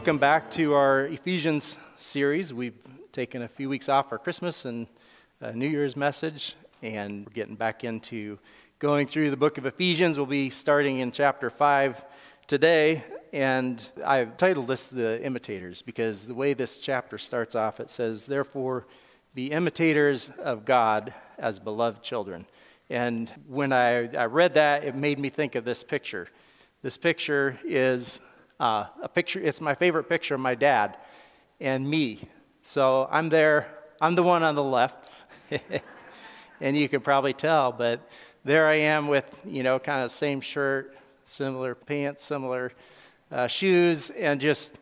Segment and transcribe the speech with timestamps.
[0.00, 2.54] Welcome back to our Ephesians series.
[2.54, 4.86] We've taken a few weeks off for Christmas and
[5.42, 8.38] a New Year's message, and we're getting back into
[8.78, 10.16] going through the book of Ephesians.
[10.16, 12.02] We'll be starting in chapter 5
[12.46, 17.90] today, and I've titled this The Imitators because the way this chapter starts off, it
[17.90, 18.86] says, Therefore,
[19.34, 22.46] be imitators of God as beloved children.
[22.88, 26.26] And when I, I read that, it made me think of this picture.
[26.80, 28.22] This picture is
[28.60, 30.96] uh, a picture, it's my favorite picture of my dad
[31.60, 32.20] and me.
[32.62, 33.66] So I'm there,
[34.00, 35.10] I'm the one on the left.
[36.60, 38.06] and you can probably tell, but
[38.44, 40.94] there I am with, you know, kind of same shirt,
[41.24, 42.72] similar pants, similar
[43.32, 44.76] uh, shoes, and just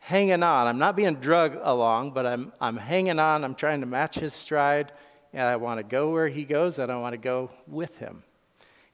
[0.00, 0.66] hanging on.
[0.66, 3.42] I'm not being drug along, but I'm, I'm hanging on.
[3.42, 4.92] I'm trying to match his stride,
[5.32, 8.22] and I want to go where he goes, and I want to go with him.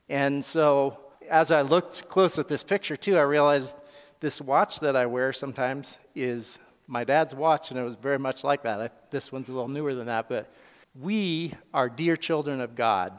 [0.08, 3.76] And so as I looked close at this picture, too, I realized
[4.20, 8.44] this watch that I wear sometimes is my dad's watch, and it was very much
[8.44, 8.80] like that.
[8.80, 10.52] I, this one's a little newer than that, but
[10.98, 13.18] we are dear children of God.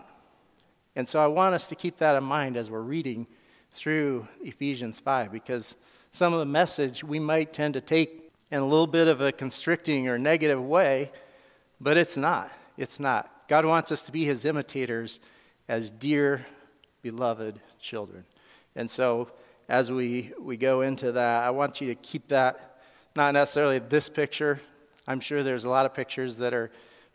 [0.95, 3.27] And so I want us to keep that in mind as we're reading
[3.73, 5.77] through Ephesians 5, because
[6.11, 9.31] some of the message we might tend to take in a little bit of a
[9.31, 11.11] constricting or negative way,
[11.79, 12.51] but it's not.
[12.77, 13.47] It's not.
[13.47, 15.19] God wants us to be his imitators
[15.67, 16.45] as dear,
[17.01, 18.25] beloved children.
[18.75, 19.31] And so
[19.71, 22.81] as we, we go into that, I want you to keep that,
[23.15, 24.59] not necessarily this picture.
[25.07, 26.69] I'm sure there's a lot of pictures that are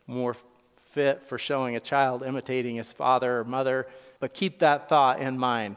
[0.06, 0.34] more
[0.78, 3.86] fit for showing a child imitating his father or mother,
[4.20, 5.76] but keep that thought in mind.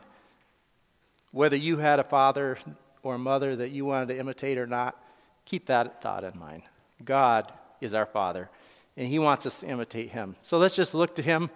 [1.31, 2.57] Whether you had a father
[3.03, 5.03] or a mother that you wanted to imitate or not,
[5.43, 6.63] keep that thought in mind.
[7.03, 7.51] God
[7.81, 8.49] is our Father,
[8.95, 10.37] and He wants us to imitate Him.
[10.43, 11.49] So let's just look to Him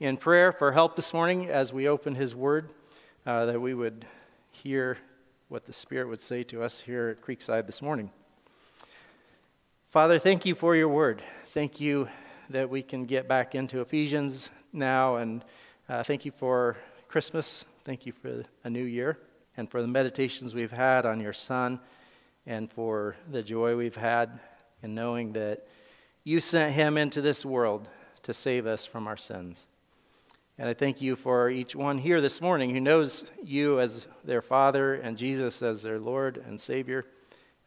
[0.00, 2.68] in prayer for help this morning as we open His Word,
[3.24, 4.04] uh, that we would
[4.62, 4.96] hear
[5.48, 8.10] what the Spirit would say to us here at Creekside this morning.
[9.90, 11.22] Father, thank you for your word.
[11.44, 12.08] Thank you
[12.48, 15.44] that we can get back into Ephesians now, and
[15.88, 17.66] uh, thank you for Christmas.
[17.84, 19.18] Thank you for a new year,
[19.56, 21.78] and for the meditations we've had on your Son,
[22.46, 24.40] and for the joy we've had
[24.82, 25.66] in knowing that
[26.24, 27.88] you sent him into this world
[28.22, 29.68] to save us from our sins.
[30.58, 34.40] And I thank you for each one here this morning who knows you as their
[34.40, 37.04] Father and Jesus as their Lord and Savior.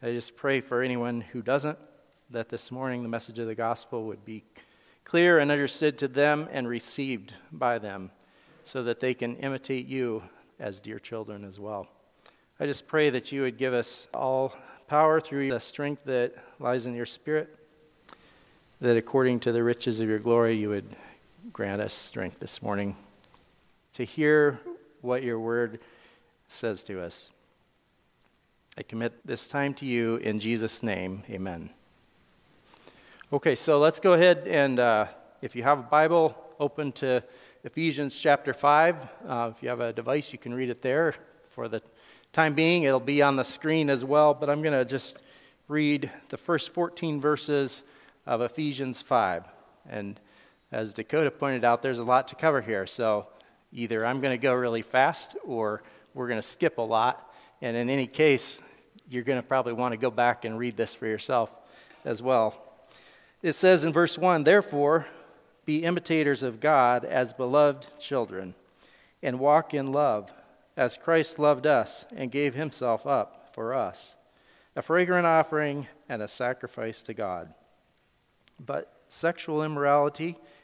[0.02, 1.78] I just pray for anyone who doesn't,
[2.30, 4.42] that this morning the message of the gospel would be
[5.04, 8.10] clear and understood to them and received by them
[8.64, 10.24] so that they can imitate you
[10.58, 11.86] as dear children as well.
[12.58, 14.52] I just pray that you would give us all
[14.88, 17.56] power through the strength that lies in your Spirit,
[18.80, 20.96] that according to the riches of your glory, you would
[21.52, 22.96] grant us strength this morning
[23.94, 24.60] to hear
[25.00, 25.80] what your word
[26.48, 27.30] says to us.
[28.76, 31.22] I commit this time to you in Jesus' name.
[31.30, 31.70] Amen.
[33.32, 35.06] Okay, so let's go ahead and uh,
[35.40, 37.22] if you have a Bible, open to
[37.64, 39.08] Ephesians chapter 5.
[39.26, 41.14] Uh, if you have a device, you can read it there.
[41.48, 41.82] For the
[42.32, 45.18] time being, it'll be on the screen as well, but I'm going to just
[45.68, 47.82] read the first 14 verses
[48.26, 49.48] of Ephesians 5.
[49.88, 50.20] And
[50.72, 52.86] as Dakota pointed out, there's a lot to cover here.
[52.86, 53.26] So
[53.72, 55.82] either I'm going to go really fast or
[56.14, 57.32] we're going to skip a lot.
[57.60, 58.60] And in any case,
[59.08, 61.54] you're going to probably want to go back and read this for yourself
[62.04, 62.62] as well.
[63.42, 65.06] It says in verse 1 Therefore,
[65.64, 68.54] be imitators of God as beloved children,
[69.22, 70.32] and walk in love,
[70.76, 74.16] as Christ loved us and gave himself up for us,
[74.74, 77.52] a fragrant offering and a sacrifice to God.
[78.58, 80.36] But sexual immorality,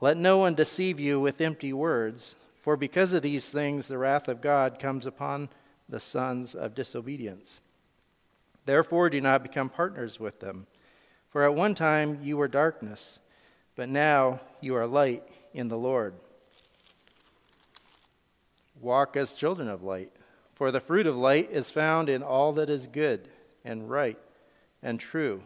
[0.00, 4.28] Let no one deceive you with empty words, for because of these things the wrath
[4.28, 5.48] of God comes upon
[5.88, 7.60] the sons of disobedience.
[8.64, 10.66] Therefore, do not become partners with them.
[11.30, 13.18] For at one time you were darkness,
[13.76, 16.14] but now you are light in the Lord.
[18.80, 20.12] Walk as children of light,
[20.54, 23.28] for the fruit of light is found in all that is good
[23.64, 24.18] and right
[24.82, 25.42] and true.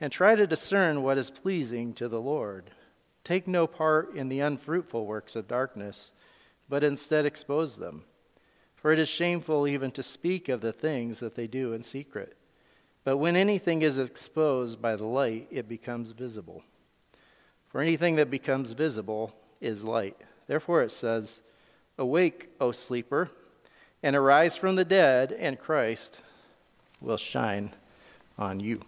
[0.00, 2.70] And try to discern what is pleasing to the Lord.
[3.24, 6.12] Take no part in the unfruitful works of darkness,
[6.68, 8.04] but instead expose them.
[8.74, 12.36] For it is shameful even to speak of the things that they do in secret.
[13.04, 16.62] But when anything is exposed by the light, it becomes visible.
[17.68, 20.20] For anything that becomes visible is light.
[20.46, 21.42] Therefore, it says,
[21.96, 23.30] Awake, O sleeper,
[24.02, 26.22] and arise from the dead, and Christ
[27.00, 27.72] will shine
[28.36, 28.82] on you.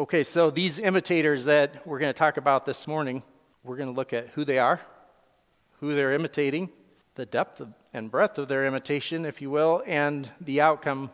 [0.00, 3.22] Okay, so these imitators that we're going to talk about this morning,
[3.62, 4.80] we're going to look at who they are,
[5.80, 6.70] who they're imitating,
[7.16, 7.60] the depth
[7.92, 11.10] and breadth of their imitation, if you will, and the outcome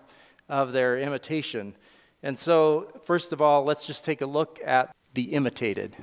[0.49, 1.75] of their imitation.
[2.23, 5.97] And so, first of all, let's just take a look at the imitated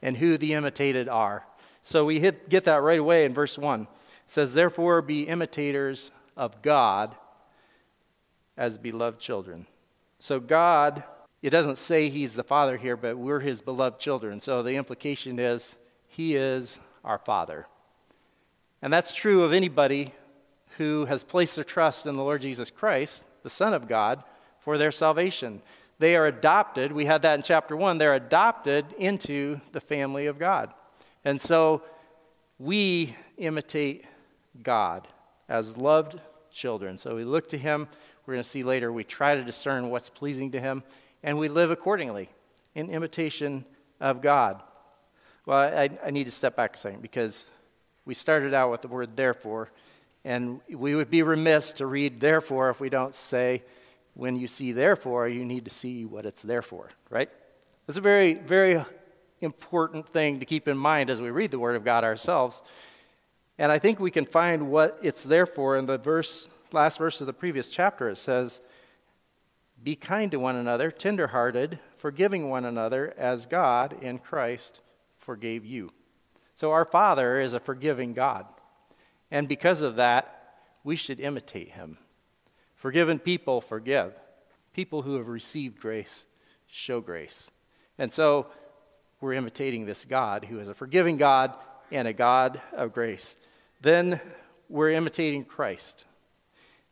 [0.00, 1.44] and who the imitated are.
[1.82, 3.82] So we hit, get that right away in verse 1.
[3.82, 3.88] It
[4.28, 7.16] says, Therefore, be imitators of God
[8.56, 9.66] as beloved children.
[10.20, 11.02] So, God,
[11.42, 14.40] it doesn't say He's the Father here, but we're His beloved children.
[14.40, 15.76] So the implication is
[16.06, 17.66] He is our Father.
[18.82, 20.12] And that's true of anybody
[20.76, 24.22] who has placed their trust in the Lord Jesus Christ, the Son of God,
[24.58, 25.62] for their salvation.
[25.98, 26.92] They are adopted.
[26.92, 27.98] We had that in chapter 1.
[27.98, 30.72] They're adopted into the family of God.
[31.24, 31.82] And so
[32.58, 34.04] we imitate
[34.62, 35.08] God
[35.48, 36.20] as loved
[36.50, 36.98] children.
[36.98, 37.88] So we look to Him.
[38.26, 40.82] We're going to see later, we try to discern what's pleasing to Him,
[41.22, 42.28] and we live accordingly
[42.74, 43.64] in imitation
[44.00, 44.62] of God.
[45.46, 47.46] Well, I, I need to step back a second because
[48.04, 49.70] we started out with the word therefore,
[50.24, 53.62] and we would be remiss to read therefore if we don't say,
[54.14, 57.30] when you see therefore, you need to see what it's there for, right?
[57.86, 58.84] It's a very, very
[59.40, 62.62] important thing to keep in mind as we read the Word of God ourselves.
[63.58, 67.20] And I think we can find what it's there for in the verse, last verse
[67.20, 68.08] of the previous chapter.
[68.08, 68.60] It says,
[69.82, 74.82] Be kind to one another, tenderhearted, forgiving one another, as God in Christ
[75.16, 75.92] forgave you.
[76.54, 78.46] So our Father is a forgiving God.
[79.30, 81.98] And because of that, we should imitate him.
[82.74, 84.18] Forgiven people forgive.
[84.72, 86.26] People who have received grace
[86.66, 87.50] show grace.
[87.98, 88.46] And so
[89.20, 91.56] we're imitating this God who is a forgiving God
[91.90, 93.36] and a God of grace.
[93.80, 94.20] Then
[94.68, 96.04] we're imitating Christ.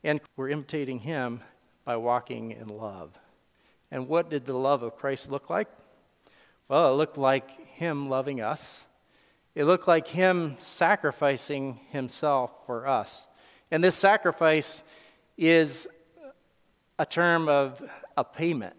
[0.03, 1.41] And we're imitating him
[1.87, 3.19] by walking in love.
[3.91, 5.69] And what did the love of Christ look like?
[6.69, 8.87] Well, it looked like him loving us
[9.57, 13.27] it looked like him sacrificing himself for us.
[13.71, 14.85] And this sacrifice
[15.39, 15.89] is
[16.99, 17.83] a term of
[18.19, 18.77] a payment.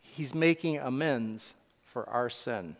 [0.00, 1.54] He's making amends
[1.84, 2.74] for our sin.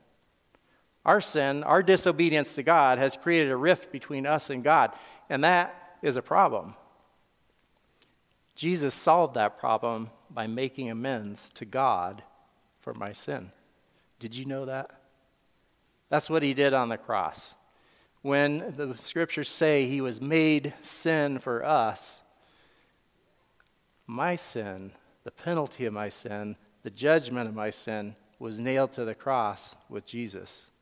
[1.06, 4.90] Our sin, our disobedience to God, has created a rift between us and God,
[5.30, 6.74] and that is a problem.
[8.58, 12.24] Jesus solved that problem by making amends to God
[12.80, 13.52] for my sin.
[14.18, 14.90] Did you know that?
[16.08, 17.54] That's what he did on the cross.
[18.22, 22.24] When the scriptures say he was made sin for us,
[24.08, 24.90] my sin,
[25.22, 29.76] the penalty of my sin, the judgment of my sin, was nailed to the cross
[29.88, 30.72] with Jesus.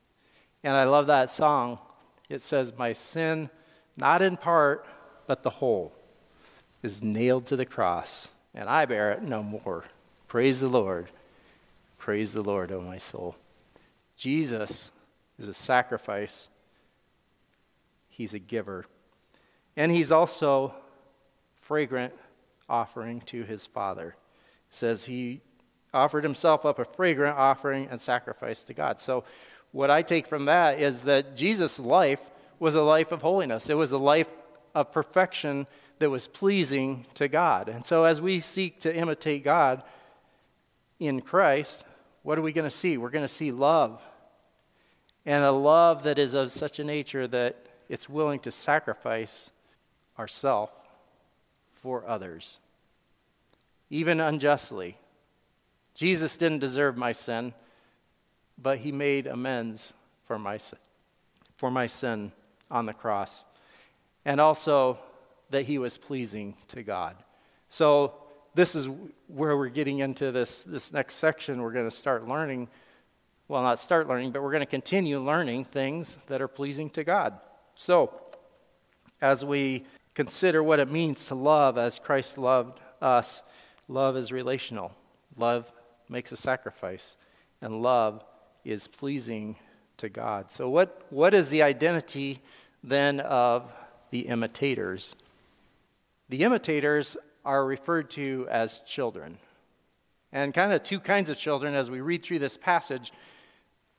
[0.65, 1.79] And I love that song.
[2.31, 3.51] It says, My sin,
[3.99, 4.87] not in part,
[5.27, 5.93] but the whole,
[6.83, 9.85] is nailed to the cross, and I bear it no more.
[10.29, 11.09] Praise the Lord.
[11.99, 13.37] Praise the Lord, O oh my soul.
[14.17, 14.93] Jesus
[15.39, 16.49] is a sacrifice,
[18.09, 18.87] he's a giver.
[19.77, 20.75] And he's also
[21.55, 22.15] fragrant
[22.69, 24.17] offering to his Father.
[24.69, 25.41] It says he
[25.93, 29.01] offered himself up a fragrant offering and sacrifice to God.
[29.01, 29.25] So,
[29.73, 33.75] what I take from that is that Jesus' life was a life of holiness, it
[33.75, 34.35] was a life
[34.75, 35.67] of perfection
[35.99, 37.69] that was pleasing to God.
[37.69, 39.83] And so, as we seek to imitate God
[40.99, 41.85] in Christ,
[42.23, 42.99] what are we going to see?
[42.99, 44.03] We're going to see love
[45.27, 49.51] and a love that is of such a nature that it's willing to sacrifice
[50.19, 50.71] ourself
[51.75, 52.61] for others,
[53.91, 54.97] even unjustly.
[55.95, 57.55] Jesus didn't deserve my sin,
[58.57, 59.93] but he made amends
[60.25, 60.79] for my sin,
[61.57, 62.33] for my sin
[62.71, 63.47] on the cross.
[64.25, 64.99] And also
[65.51, 67.17] that he was pleasing to God.
[67.69, 68.15] So
[68.55, 68.89] this is
[69.29, 71.63] where we're getting into this, this next section.
[71.63, 72.69] We're going to start learning
[73.49, 77.05] well, not start learning, but we're going to continue learning things that are pleasing to
[77.05, 77.39] God.
[77.77, 78.13] So,
[79.23, 79.85] as we
[80.15, 83.45] consider what it means to love as Christ loved us,
[83.89, 84.93] love is relational.
[85.37, 85.73] Love
[86.09, 87.17] makes a sacrifice,
[87.61, 88.25] and love
[88.65, 89.57] is pleasing
[89.99, 90.51] to God.
[90.51, 92.41] So, what, what is the identity
[92.83, 93.73] then of
[94.11, 95.15] the imitators?
[96.29, 99.39] The imitators are referred to as children.
[100.33, 103.13] And kind of two kinds of children as we read through this passage.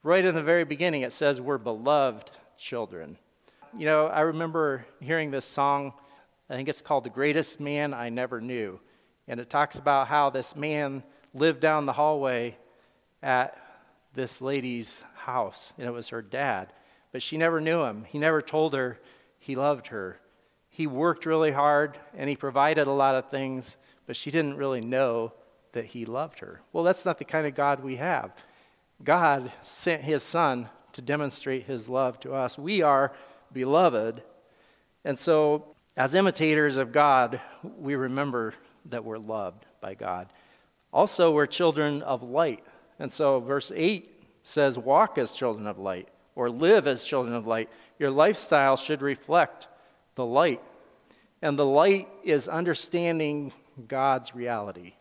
[0.04, 3.18] Right in the very beginning, it says we're beloved children.
[3.78, 5.94] You know, I remember hearing this song,
[6.50, 8.80] I think it's called The Greatest Man I Never Knew.
[9.28, 11.04] And it talks about how this man
[11.34, 12.58] lived down the hallway
[13.22, 13.58] at
[14.14, 16.74] this lady's house, and it was her dad.
[17.12, 18.06] But she never knew him.
[18.06, 19.00] He never told her
[19.40, 20.20] he loved her.
[20.78, 24.80] He worked really hard and he provided a lot of things, but she didn't really
[24.80, 25.34] know
[25.72, 26.62] that he loved her.
[26.72, 28.32] Well, that's not the kind of God we have.
[29.04, 32.60] God sent his son to demonstrate his love to us.
[32.60, 33.12] We are
[33.52, 34.22] beloved.
[35.04, 38.54] And so, as imitators of God, we remember
[38.86, 40.32] that we're loved by God.
[40.94, 42.64] Also, we're children of light.
[43.00, 47.48] And so, verse 8 says, Walk as children of light, or live as children of
[47.48, 47.68] light.
[47.98, 49.68] Your lifestyle should reflect
[50.14, 50.62] the light.
[51.42, 53.54] And the light is understanding
[53.88, 54.94] God's reality.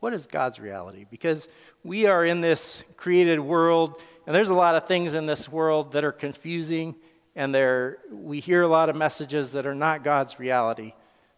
[0.00, 1.06] What is God's reality?
[1.10, 1.48] Because
[1.84, 5.92] we are in this created world, and there's a lot of things in this world
[5.92, 6.96] that are confusing,
[7.36, 10.92] and there, we hear a lot of messages that are not God's reality.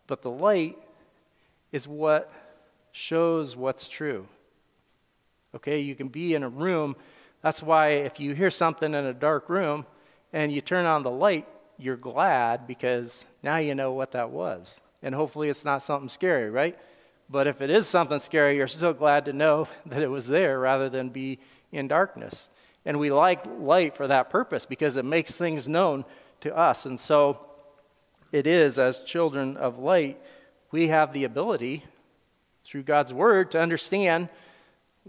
[0.06, 0.78] But the light
[1.72, 2.32] is what
[2.90, 4.26] shows what's true.
[5.54, 6.96] Okay, you can be in a room.
[7.42, 9.86] That's why if you hear something in a dark room
[10.32, 11.46] and you turn on the light,
[11.78, 14.80] you're glad because now you know what that was.
[15.02, 16.78] And hopefully it's not something scary, right?
[17.28, 20.58] But if it is something scary, you're still glad to know that it was there
[20.58, 21.38] rather than be
[21.72, 22.50] in darkness.
[22.84, 26.04] And we like light for that purpose because it makes things known
[26.40, 26.86] to us.
[26.86, 27.46] And so
[28.32, 30.20] it is, as children of light,
[30.70, 31.84] we have the ability
[32.64, 34.28] through God's word to understand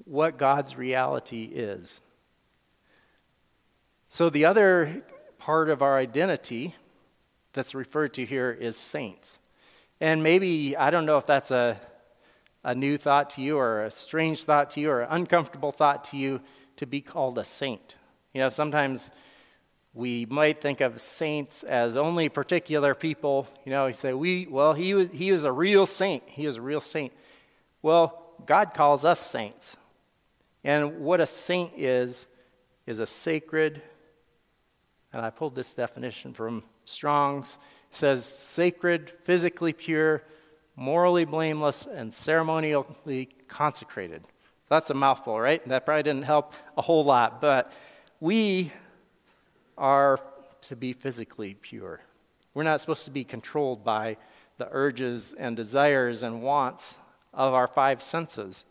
[0.05, 2.01] what God's reality is.
[4.10, 5.03] So, the other
[5.45, 6.73] part of our identity
[7.53, 9.39] that's referred to here is saints.
[10.01, 11.79] And maybe, I don't know if that's a,
[12.63, 16.03] a new thought to you or a strange thought to you or an uncomfortable thought
[16.05, 16.41] to you
[16.77, 17.95] to be called a saint.
[18.33, 19.11] You know, sometimes
[19.93, 23.47] we might think of saints as only particular people.
[23.65, 26.23] You know, you say, we, well, he was, he was a real saint.
[26.25, 27.13] He was a real saint.
[27.83, 29.77] Well, God calls us saints.
[30.63, 32.25] And what a saint is,
[32.87, 33.83] is a sacred,
[35.15, 37.57] and I pulled this definition from Strong's.
[37.89, 40.24] It says sacred, physically pure,
[40.75, 44.27] morally blameless, and ceremonially consecrated.
[44.67, 45.65] That's a mouthful, right?
[45.69, 47.72] That probably didn't help a whole lot, but
[48.19, 48.74] we
[49.77, 50.19] are
[50.62, 52.01] to be physically pure.
[52.53, 54.17] We're not supposed to be controlled by
[54.57, 56.98] the urges and desires and wants
[57.34, 58.65] of our five senses.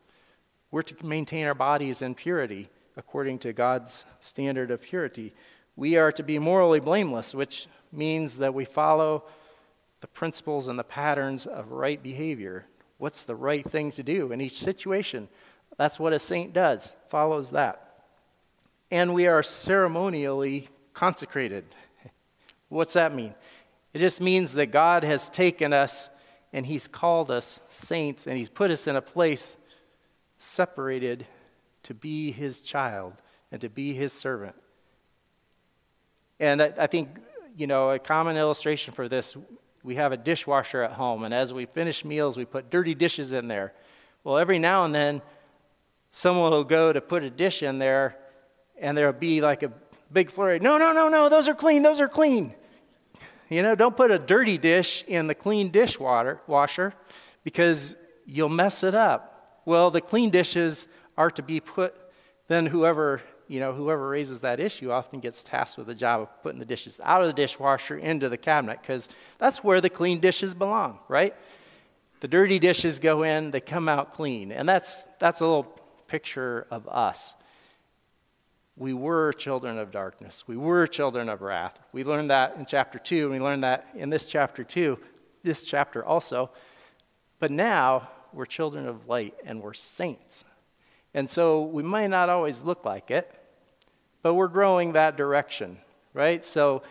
[0.71, 5.35] We're to maintain our bodies in purity according to God's standard of purity.
[5.76, 9.25] We are to be morally blameless, which means that we follow
[10.00, 12.66] the principles and the patterns of right behavior.
[12.99, 15.28] What's the right thing to do in each situation?
[15.76, 18.04] That's what a saint does, follows that.
[18.90, 21.64] And we are ceremonially consecrated.
[22.69, 23.35] What's that mean?
[23.93, 26.11] It just means that God has taken us
[26.52, 29.57] and He's called us saints and He's put us in a place
[30.37, 31.26] separated
[31.85, 33.14] to be his child
[33.52, 34.54] and to be his servant.
[36.41, 37.09] And I, I, think,
[37.57, 39.37] you know, a common illustration for this
[39.85, 43.35] we have a dishwasher at home, and as we finish meals, we put dirty dishes
[43.35, 43.75] in there.
[44.25, 45.21] Well, every now and then,
[46.11, 48.17] someone will go to put a dish in there,
[48.81, 49.71] and there'll be like a
[50.11, 50.59] big flurry.
[50.59, 52.55] No, no, no, no, those are clean, those are clean.
[53.50, 56.95] You know, don't put a dirty dish in the clean dishwater washer
[57.45, 59.61] because you'll mess it up.
[59.67, 60.88] Well, the clean dishes
[61.19, 61.95] are to be put,
[62.49, 66.43] then whoever, you know, whoever raises that issue often gets tasked with the job of
[66.43, 69.09] putting the dishes out of the dishwasher into the cabinet because
[69.39, 71.35] that's where the clean dishes belong, right?
[72.21, 74.51] The dirty dishes go in, they come out clean.
[74.51, 77.37] And that's, that's a little picture of us.
[78.77, 80.45] We were children of darkness.
[80.49, 81.79] We were children of wrath.
[81.93, 84.99] We learned that in chapter 2, and we learned that in this chapter 2,
[85.43, 86.51] this chapter also.
[87.39, 90.45] But now we're children of light and we're saints.
[91.14, 93.33] And so we might not always look like it,
[94.23, 95.78] but we're growing that direction,
[96.12, 96.44] right?
[96.44, 96.83] So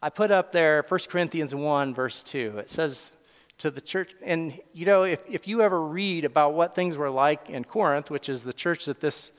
[0.00, 2.58] I put up there 1 Corinthians 1, verse 2.
[2.58, 3.12] It says
[3.58, 7.10] to the church, and you know, if, if you ever read about what things were
[7.10, 9.32] like in Corinth, which is the church that this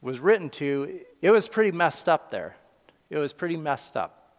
[0.00, 2.56] was written to, it was pretty messed up there.
[3.08, 4.36] It was pretty messed up.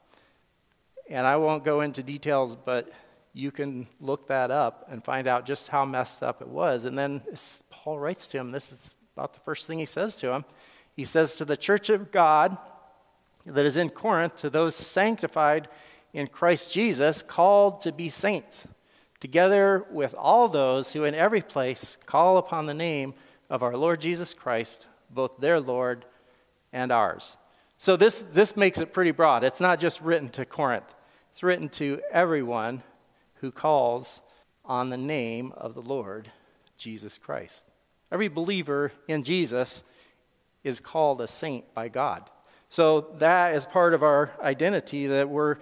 [1.07, 2.91] And I won't go into details, but
[3.33, 6.85] you can look that up and find out just how messed up it was.
[6.85, 7.21] And then
[7.85, 10.43] Paul writes to him, this is about the first thing he says to him.
[10.95, 12.57] He says, To the church of God
[13.45, 15.67] that is in Corinth, to those sanctified
[16.11, 18.67] in Christ Jesus, called to be saints,
[19.19, 23.13] together with all those who in every place call upon the name
[23.51, 26.07] of our Lord Jesus Christ, both their Lord
[26.73, 27.37] and ours.
[27.77, 29.43] So this, this makes it pretty broad.
[29.43, 30.95] It's not just written to Corinth,
[31.31, 32.81] it's written to everyone
[33.41, 34.23] who calls
[34.63, 36.31] on the name of the Lord
[36.77, 37.69] Jesus Christ.
[38.11, 39.83] Every believer in Jesus
[40.63, 42.29] is called a saint by God.
[42.69, 45.57] So that is part of our identity that we're,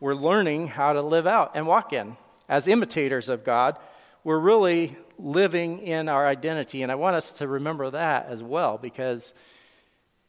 [0.00, 2.16] we're learning how to live out and walk in.
[2.48, 3.78] As imitators of God,
[4.24, 6.82] we're really living in our identity.
[6.82, 9.34] And I want us to remember that as well because,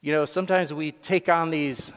[0.02, 1.92] you know, sometimes we take on these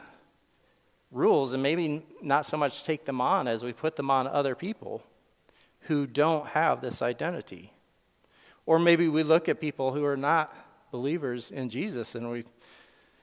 [1.11, 4.55] rules and maybe not so much take them on as we put them on other
[4.55, 5.03] people
[5.81, 7.71] who don't have this identity.
[8.65, 10.55] Or maybe we look at people who are not
[10.91, 12.43] believers in Jesus and we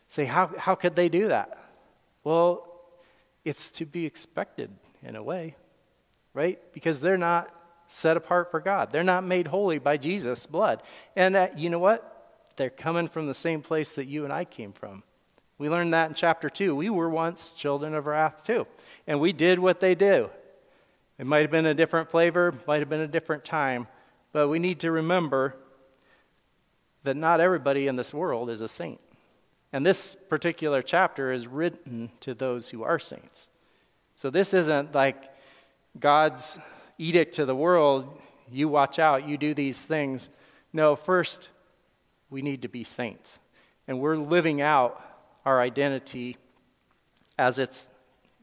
[0.09, 1.59] say, how, how could they do that?
[2.25, 2.69] Well,
[3.45, 4.71] it's to be expected
[5.03, 5.57] in a way,
[6.35, 6.61] right?
[6.73, 7.53] Because they're not
[7.87, 8.93] set apart for God.
[8.93, 10.83] They're not made holy by Jesus' blood.
[11.17, 12.09] And uh, you know what?
[12.57, 15.03] They're coming from the same place that you and I came from.
[15.59, 16.75] We learned that in chapter 2.
[16.75, 18.67] We were once children of wrath too.
[19.07, 20.31] And we did what they do.
[21.19, 23.87] It might have been a different flavor, might have been a different time,
[24.33, 25.57] but we need to remember
[27.05, 29.01] that not everybody in this world is a saint.
[29.73, 33.49] And this particular chapter is written to those who are saints.
[34.17, 35.25] So this isn't like
[35.99, 36.59] God's
[36.99, 38.21] edict to the world
[38.51, 40.31] you watch out, you do these things.
[40.73, 41.49] No, first,
[42.31, 43.41] we need to be saints.
[43.89, 45.03] And we're living out
[45.45, 46.37] our identity
[47.39, 47.91] as it's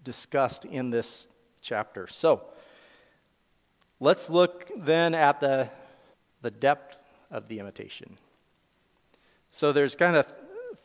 [0.03, 1.29] discussed in this
[1.61, 2.07] chapter.
[2.07, 2.43] So,
[3.99, 5.69] let's look then at the,
[6.41, 6.99] the depth
[7.31, 8.15] of the imitation.
[9.51, 10.27] So, there's kind of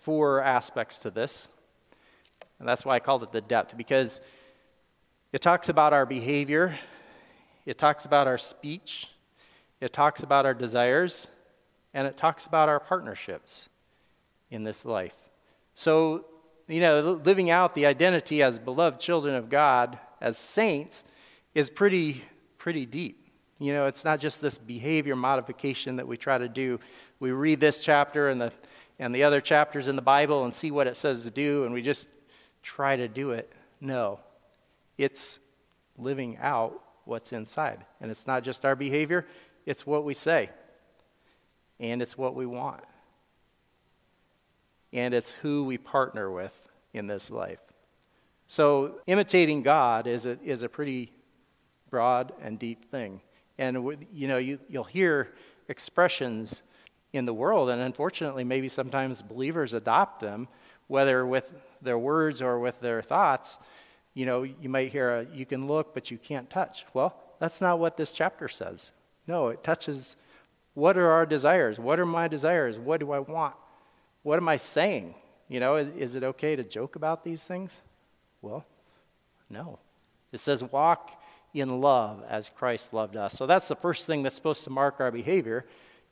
[0.01, 1.49] four aspects to this.
[2.59, 4.21] And that's why I called it the depth, because
[5.33, 6.79] it talks about our behavior,
[7.67, 9.09] it talks about our speech,
[9.81, 11.29] it talks about our desires,
[11.93, 13.69] and it talks about our partnerships
[14.51, 15.17] in this life.
[15.75, 16.27] So,
[16.69, 21.05] you know, living out the identity as beloved children of God, as saints,
[21.55, 22.23] is pretty,
[22.59, 23.24] pretty deep.
[23.59, 26.81] You know, it's not just this behavior modification that we try to do.
[27.21, 28.53] We read this chapter and the,
[28.99, 31.73] and the other chapters in the Bible and see what it says to do, and
[31.73, 32.09] we just
[32.63, 33.53] try to do it.
[33.81, 34.21] No,
[34.99, 35.39] it's
[35.97, 37.85] living out what's inside.
[38.01, 39.27] And it's not just our behavior,
[39.67, 40.51] it's what we say,
[41.79, 42.83] and it's what we want
[44.95, 47.59] and it's who we partner with in this life.
[48.47, 51.13] So, imitating God is a, is a pretty
[51.91, 53.21] broad and deep thing.
[53.59, 55.33] And, you know, you, you'll hear
[55.69, 56.63] expressions
[57.13, 60.49] in the world, and unfortunately, maybe sometimes believers adopt them,
[60.89, 63.61] whether with their words or with their thoughts.
[64.15, 66.85] You know, you might hear, a, you can look, but you can't touch.
[66.93, 68.93] Well, that's not what this chapter says.
[69.27, 70.17] No, it touches
[70.75, 71.79] what are our desires?
[71.79, 72.79] What are my desires?
[72.79, 73.55] What do I want?
[74.23, 75.15] What am I saying?
[75.49, 77.81] You know, is it okay to joke about these things?
[78.43, 78.67] Well,
[79.49, 79.79] no.
[80.33, 81.23] It says, walk
[81.55, 83.33] in love as Christ loved us.
[83.33, 85.65] So that's the first thing that's supposed to mark our behavior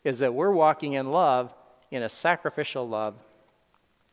[0.04, 1.52] is that we're walking in love,
[1.90, 3.16] in a sacrificial love,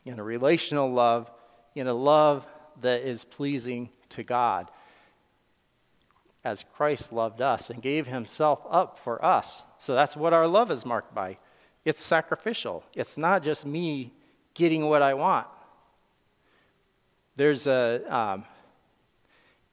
[0.06, 1.32] in a relational love,
[1.76, 2.48] in a love
[2.82, 4.70] that is pleasing to God.
[6.44, 9.64] As Christ loved us and gave himself up for us.
[9.78, 11.38] So that's what our love is marked by.
[11.86, 12.84] It's sacrificial.
[12.94, 14.14] It's not just me
[14.54, 15.48] getting what I want.
[17.36, 18.46] There's a, um,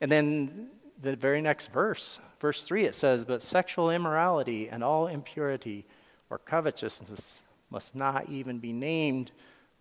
[0.00, 0.68] and then
[1.06, 5.86] the very next verse, verse 3, it says, But sexual immorality and all impurity
[6.30, 9.30] or covetousness must not even be named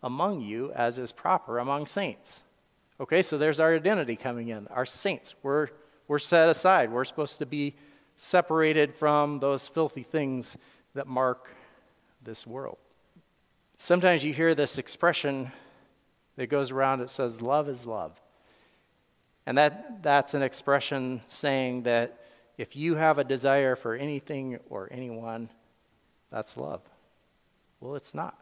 [0.03, 2.43] among you as is proper among saints.
[2.99, 4.67] Okay, so there's our identity coming in.
[4.67, 5.69] Our saints, we're,
[6.07, 6.91] we're set aside.
[6.91, 7.73] We're supposed to be
[8.15, 10.57] separated from those filthy things
[10.93, 11.49] that mark
[12.23, 12.77] this world.
[13.77, 15.51] Sometimes you hear this expression
[16.35, 18.21] that goes around it says, Love is love.
[19.45, 22.19] And that, that's an expression saying that
[22.57, 25.49] if you have a desire for anything or anyone,
[26.29, 26.81] that's love.
[27.79, 28.37] Well, it's not.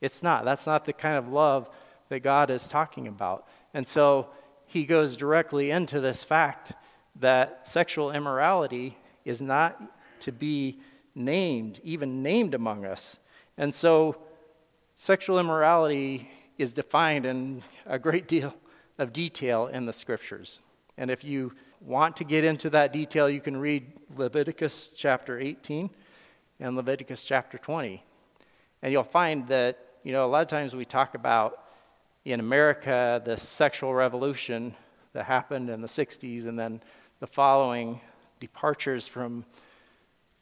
[0.00, 0.44] It's not.
[0.44, 1.68] That's not the kind of love
[2.08, 3.46] that God is talking about.
[3.74, 4.28] And so
[4.66, 6.72] he goes directly into this fact
[7.20, 9.80] that sexual immorality is not
[10.20, 10.80] to be
[11.14, 13.18] named, even named among us.
[13.58, 14.16] And so
[14.94, 18.54] sexual immorality is defined in a great deal
[18.98, 20.60] of detail in the scriptures.
[20.96, 25.90] And if you want to get into that detail, you can read Leviticus chapter 18
[26.60, 28.02] and Leviticus chapter 20.
[28.82, 31.64] And you'll find that, you know, a lot of times we talk about
[32.24, 34.74] in America the sexual revolution
[35.12, 36.80] that happened in the 60s and then
[37.20, 38.00] the following
[38.40, 39.44] departures from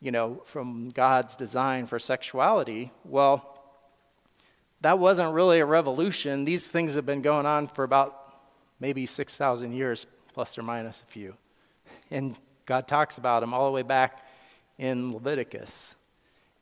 [0.01, 2.91] you know, from God's design for sexuality.
[3.05, 3.59] Well,
[4.81, 6.47] that wasn't really a revolution.
[6.47, 8.20] These things have been going on for about
[8.81, 11.35] maybe 6,000 years, plus or minus a few.
[12.11, 14.27] And God talks about them all the way back
[14.79, 15.97] in Leviticus.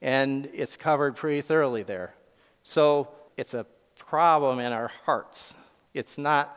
[0.03, 2.15] And it's covered pretty thoroughly there.
[2.63, 5.55] So it's a problem in our hearts.
[5.95, 6.57] It's not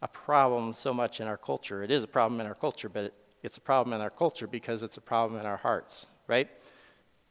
[0.00, 1.82] a problem so much in our culture.
[1.82, 4.46] It is a problem in our culture, but it, it's a problem in our culture
[4.46, 6.48] because it's a problem in our hearts, right?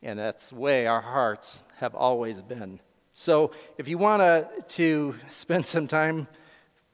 [0.02, 2.80] And that's the way our hearts have always been.
[3.14, 4.22] So if you want
[4.70, 6.28] to spend some time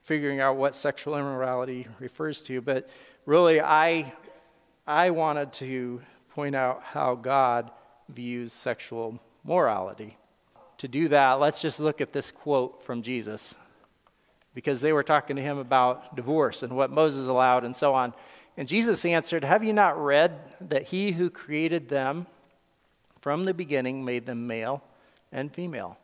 [0.03, 2.89] figuring out what sexual immorality refers to, but
[3.25, 4.13] really I,
[4.85, 7.71] I wanted to point out how God
[8.09, 10.17] views sexual morality.
[10.79, 13.55] To do that, let's just look at this quote from Jesus
[14.53, 18.13] because they were talking to him about divorce and what Moses allowed and so on.
[18.57, 22.27] And Jesus answered, Have you not read that he who created them
[23.21, 24.83] from the beginning made them male
[25.31, 25.97] and female?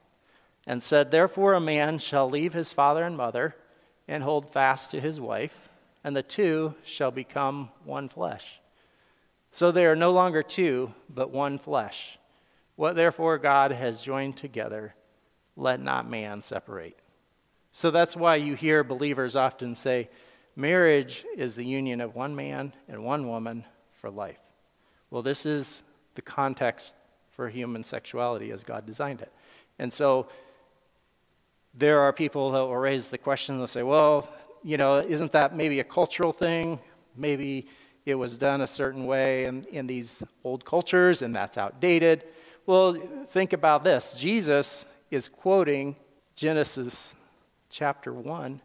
[0.66, 3.56] And said, Therefore a man shall leave his father and mother
[4.10, 5.70] and hold fast to his wife,
[6.04, 8.60] and the two shall become one flesh.
[9.52, 12.18] So they are no longer two, but one flesh.
[12.76, 14.96] What therefore God has joined together,
[15.56, 16.98] let not man separate.
[17.72, 20.10] So that's why you hear believers often say,
[20.56, 24.40] marriage is the union of one man and one woman for life.
[25.12, 25.84] Well, this is
[26.16, 26.96] the context
[27.32, 29.32] for human sexuality as God designed it.
[29.78, 30.30] And so
[31.74, 34.30] there are people that will raise the question, they'll say, well,
[34.64, 36.80] you know, isn't that maybe a cultural thing?
[37.16, 37.68] Maybe
[38.06, 42.24] it was done a certain way in, in these old cultures and that's outdated.
[42.66, 42.96] Well,
[43.28, 45.96] think about this Jesus is quoting
[46.36, 47.16] Genesis
[47.70, 48.62] chapter 1,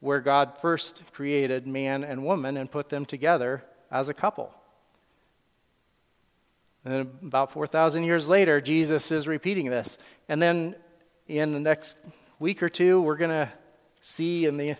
[0.00, 4.52] where God first created man and woman and put them together as a couple.
[6.84, 9.98] And about 4,000 years later, Jesus is repeating this.
[10.28, 10.76] And then
[11.26, 11.96] in the next
[12.38, 13.50] week or two, we're going to
[14.00, 14.76] see in, the,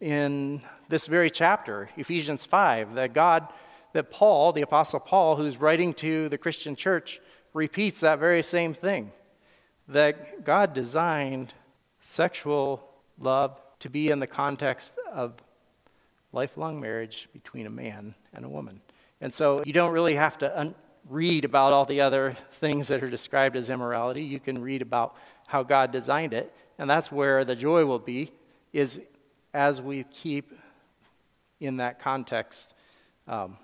[0.00, 3.48] in this very chapter, Ephesians 5, that God,
[3.92, 7.20] that Paul, the Apostle Paul, who's writing to the Christian church,
[7.52, 9.10] repeats that very same thing
[9.88, 11.52] that God designed
[12.00, 15.34] sexual love to be in the context of
[16.32, 18.80] lifelong marriage between a man and a woman.
[19.20, 20.76] And so you don't really have to un-
[21.08, 24.22] read about all the other things that are described as immorality.
[24.22, 25.16] You can read about
[25.50, 28.30] how God designed it, and that's where the joy will be
[28.72, 29.00] is
[29.52, 30.52] as we keep
[31.58, 32.74] in that context
[33.26, 33.56] um,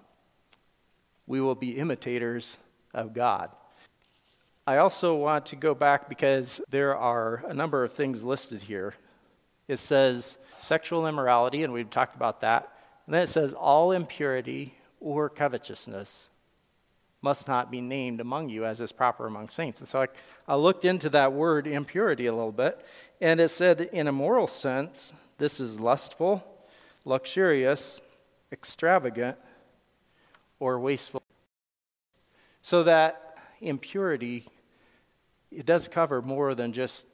[1.28, 2.58] we will be imitators
[2.92, 3.50] of God.
[4.66, 8.94] I also want to go back because there are a number of things listed here.
[9.68, 12.72] It says sexual immorality, and we've talked about that.
[13.06, 16.30] And then it says all impurity or covetousness
[17.26, 19.80] must not be named among you as is proper among saints.
[19.80, 20.06] And so I,
[20.46, 22.86] I looked into that word impurity a little bit,
[23.20, 26.44] and it said in a moral sense, this is lustful,
[27.04, 28.00] luxurious,
[28.52, 29.36] extravagant,
[30.60, 31.20] or wasteful.
[32.62, 34.46] So that impurity
[35.50, 37.08] it does cover more than just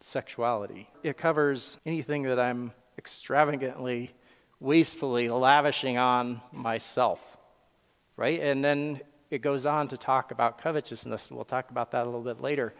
[0.00, 0.90] sexuality.
[1.02, 4.12] It covers anything that I'm extravagantly,
[4.60, 7.38] wastefully lavishing on myself,
[8.18, 8.40] right?
[8.40, 9.00] And then
[9.34, 11.28] it goes on to talk about covetousness.
[11.28, 12.72] We'll talk about that a little bit later.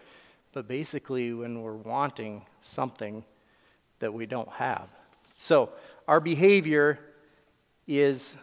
[0.52, 3.24] But basically, when we're wanting something
[3.98, 4.88] that we don't have.
[5.36, 5.70] So,
[6.06, 7.00] our behavior
[7.88, 8.36] is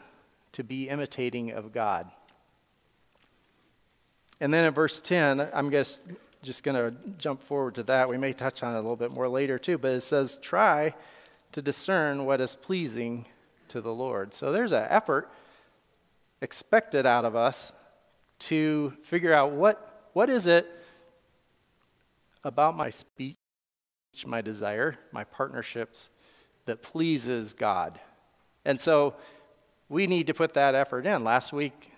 [0.52, 2.12] to be imitating of God.
[4.42, 6.10] And then in verse 10, I'm just
[6.44, 8.10] just going to jump forward to that.
[8.10, 10.96] We may touch on it a little bit more later too, but it says, try
[11.52, 13.28] to discern what is pleasing
[13.68, 14.34] to the Lord.
[14.34, 15.30] So there's an effort
[16.42, 17.72] expected out of us
[18.42, 20.68] to figure out what, what is it
[22.44, 23.36] about my speech,
[24.26, 26.10] my desire, my partnerships
[26.66, 28.00] that pleases God.
[28.66, 29.16] And so
[29.90, 31.24] we need to put that effort in.
[31.24, 31.92] Last week,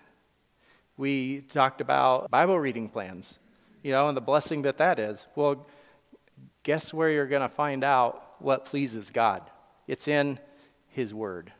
[0.96, 3.38] we talked about Bible reading plans
[3.84, 5.28] you know, and the blessing that that is.
[5.36, 5.66] Well,
[6.64, 9.48] guess where you're going to find out what pleases God?
[9.86, 10.40] It's in
[10.88, 11.52] His Word.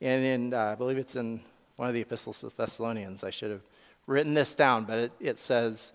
[0.00, 1.40] And in, uh, I believe it's in
[1.76, 3.22] one of the epistles of Thessalonians.
[3.22, 3.62] I should have
[4.06, 5.92] written this down, but it, it says,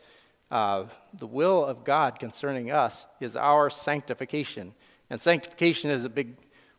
[0.52, 0.86] uh,
[1.17, 4.74] the will of God concerning us is our sanctification.
[5.10, 6.36] And sanctification is a big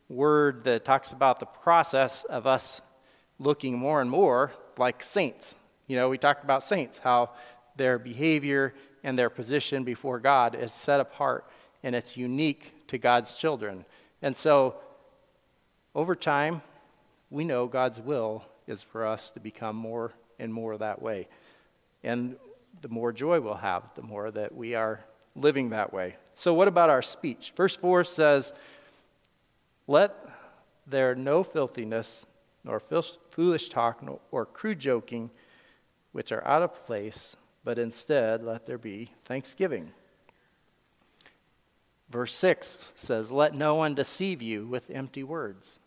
[0.09, 2.81] word that talks about the process of us
[3.39, 5.55] looking more and more like saints.
[5.87, 7.31] You know, we talked about saints, how
[7.75, 11.45] their behavior and their position before God is set apart
[11.81, 13.85] and it's unique to God's children.
[14.21, 14.75] And so,
[15.95, 16.61] over time,
[17.29, 21.27] we know God's will is for us to become more and more that way.
[22.03, 22.35] And
[22.81, 25.03] the more joy we'll have, the more that we are
[25.35, 26.15] living that way.
[26.33, 27.53] So, what about our speech?
[27.55, 28.53] Verse 4 says,
[29.87, 30.15] Let
[30.85, 32.25] there no filthiness
[32.63, 35.29] nor foolish talk, or crude joking,
[36.13, 39.91] which are out of place, but instead let there be thanksgiving.
[42.09, 45.79] Verse 6 says, Let no one deceive you with empty words.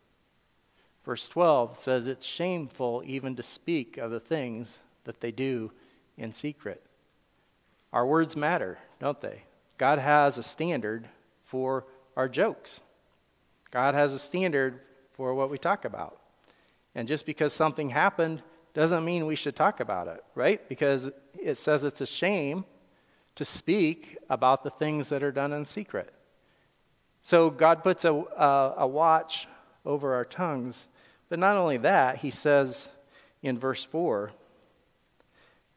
[1.06, 5.70] Verse 12 says, It's shameful even to speak of the things that they do
[6.18, 6.82] in secret.
[7.92, 9.44] Our words matter, don't they?
[9.78, 11.08] God has a standard
[11.42, 12.80] for our jokes.
[13.70, 14.80] God has a standard
[15.12, 16.20] for what we talk about.
[16.96, 18.42] And just because something happened
[18.74, 20.68] doesn't mean we should talk about it, right?
[20.68, 22.64] Because it says it's a shame
[23.36, 26.12] to speak about the things that are done in secret.
[27.22, 29.46] So God puts a, a, a watch
[29.84, 30.88] over our tongues.
[31.28, 32.90] But not only that, he says
[33.42, 34.32] in verse 4,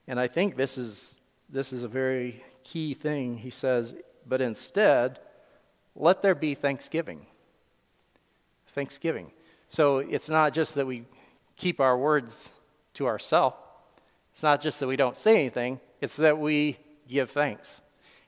[0.07, 3.37] and I think this is, this is a very key thing.
[3.37, 3.95] He says,
[4.27, 5.19] But instead,
[5.95, 7.25] let there be thanksgiving.
[8.67, 9.31] Thanksgiving.
[9.67, 11.03] So it's not just that we
[11.55, 12.51] keep our words
[12.95, 13.55] to ourselves,
[14.31, 17.81] it's not just that we don't say anything, it's that we give thanks.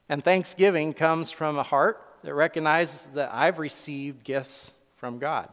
[0.09, 5.49] And thanksgiving comes from a heart that recognizes that I've received gifts from God.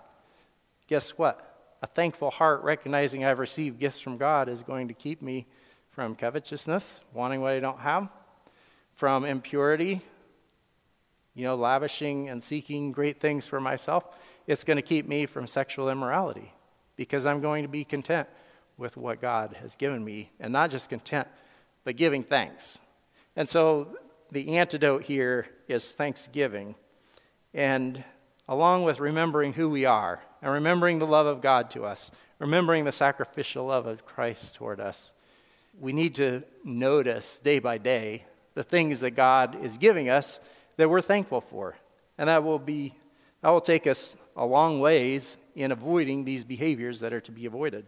[0.89, 1.48] Guess what?
[1.81, 5.47] A thankful heart recognizing I've received gifts from God is going to keep me
[5.91, 8.09] from covetousness, wanting what I don't have,
[8.95, 10.01] from impurity,
[11.35, 14.05] you know, lavishing and seeking great things for myself.
[14.47, 16.53] It's going to keep me from sexual immorality
[16.97, 18.29] because I'm going to be content
[18.77, 21.29] with what God has given me, and not just content,
[21.85, 22.81] but giving thanks.
[23.37, 23.97] And so
[24.31, 26.75] the antidote here is thanksgiving.
[27.55, 28.03] And
[28.49, 32.85] along with remembering who we are and remembering the love of God to us, remembering
[32.85, 35.15] the sacrificial love of Christ toward us,
[35.79, 40.41] we need to notice day by day the things that God is giving us
[40.77, 41.77] that we're thankful for.
[42.17, 42.95] And that will be
[43.43, 47.47] that will take us a long ways in avoiding these behaviors that are to be
[47.47, 47.87] avoided.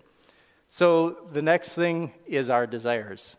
[0.68, 3.36] So the next thing is our desires.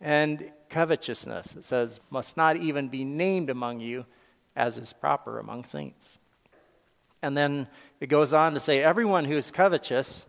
[0.00, 4.06] And covetousness, it says, must not even be named among you
[4.56, 6.18] as is proper among saints.
[7.22, 7.68] And then
[8.00, 10.26] it goes on to say, everyone who is covetous,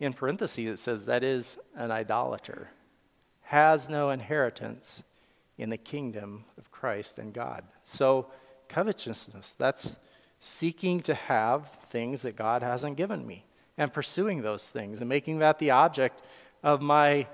[0.00, 2.70] in parentheses, it says, that is an idolater,
[3.42, 5.02] has no inheritance
[5.56, 7.64] in the kingdom of Christ and God.
[7.82, 8.28] So,
[8.68, 9.98] covetousness, that's
[10.38, 13.44] seeking to have things that God hasn't given me
[13.76, 16.22] and pursuing those things and making that the object
[16.62, 17.26] of my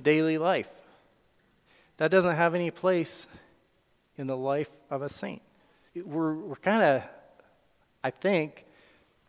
[0.00, 0.82] daily life.
[1.96, 3.26] That doesn't have any place
[4.16, 5.42] in the life of a saint.
[5.94, 7.02] We're, we're kind of,
[8.06, 8.64] I think,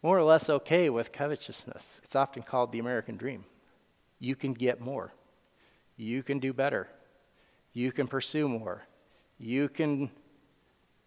[0.04, 2.00] more or less okay with covetousness.
[2.04, 3.44] It's often called the American dream.
[4.20, 5.14] You can get more,
[5.96, 6.88] you can do better,
[7.74, 8.84] you can pursue more,
[9.40, 10.12] you can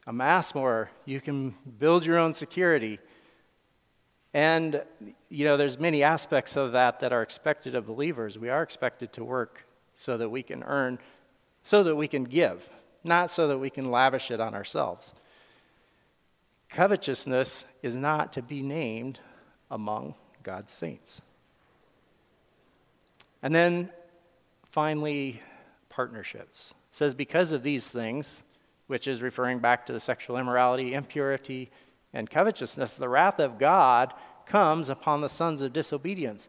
[0.04, 2.98] amass more, you can build your own security.
[4.34, 4.82] And
[5.28, 8.36] you know, there's many aspects of that that are expected of believers.
[8.36, 10.98] We are expected to work so that we can earn
[11.62, 12.68] so that we can give,
[13.04, 15.14] not so that we can lavish it on ourselves.
[16.70, 19.20] Covetousness is not to be named
[19.70, 21.20] among God's saints.
[23.42, 23.90] And then
[24.64, 25.40] finally,
[25.88, 26.74] partnerships.
[26.90, 28.44] It says, because of these things,
[28.86, 31.70] which is referring back to the sexual immorality, impurity,
[32.12, 34.12] and covetousness, the wrath of God
[34.46, 36.48] comes upon the sons of disobedience.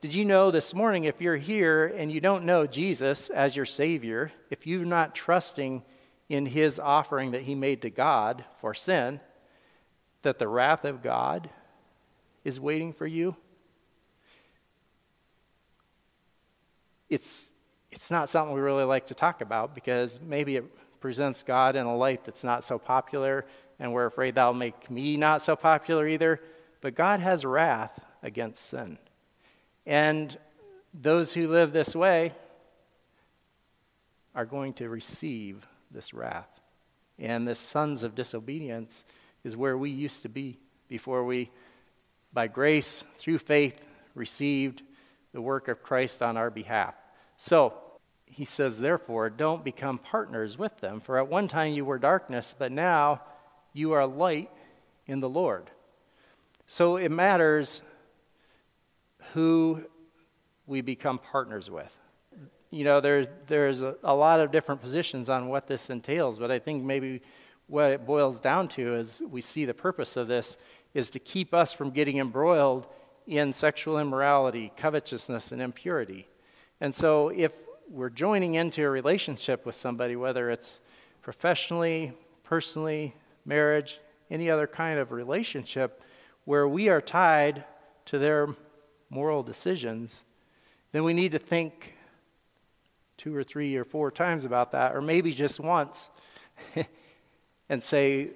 [0.00, 3.66] Did you know this morning, if you're here and you don't know Jesus as your
[3.66, 5.82] Savior, if you're not trusting
[6.28, 9.20] in His offering that He made to God for sin,
[10.22, 11.50] that the wrath of God
[12.44, 13.36] is waiting for you?
[17.08, 17.52] It's,
[17.90, 21.86] it's not something we really like to talk about because maybe it presents God in
[21.86, 23.46] a light that's not so popular,
[23.78, 26.40] and we're afraid that'll make me not so popular either.
[26.80, 28.98] But God has wrath against sin.
[29.86, 30.36] And
[30.94, 32.34] those who live this way
[34.34, 36.60] are going to receive this wrath.
[37.18, 39.04] And the sons of disobedience
[39.44, 41.50] is where we used to be before we,
[42.32, 44.82] by grace, through faith, received
[45.32, 46.94] the work of Christ on our behalf.
[47.36, 47.74] So,
[48.26, 52.54] he says, therefore, don't become partners with them, for at one time you were darkness,
[52.56, 53.22] but now
[53.72, 54.50] you are light
[55.06, 55.70] in the Lord.
[56.66, 57.82] So it matters
[59.34, 59.84] who
[60.66, 61.98] we become partners with.
[62.70, 66.52] You know, there, there's a, a lot of different positions on what this entails, but
[66.52, 67.22] I think maybe
[67.70, 70.58] what it boils down to is we see the purpose of this
[70.92, 72.88] is to keep us from getting embroiled
[73.26, 76.26] in sexual immorality, covetousness, and impurity.
[76.80, 77.52] And so if
[77.88, 80.80] we're joining into a relationship with somebody, whether it's
[81.22, 86.02] professionally, personally, marriage, any other kind of relationship,
[86.44, 87.64] where we are tied
[88.06, 88.48] to their
[89.10, 90.24] moral decisions,
[90.90, 91.94] then we need to think
[93.16, 96.10] two or three or four times about that, or maybe just once,
[97.70, 98.30] and say,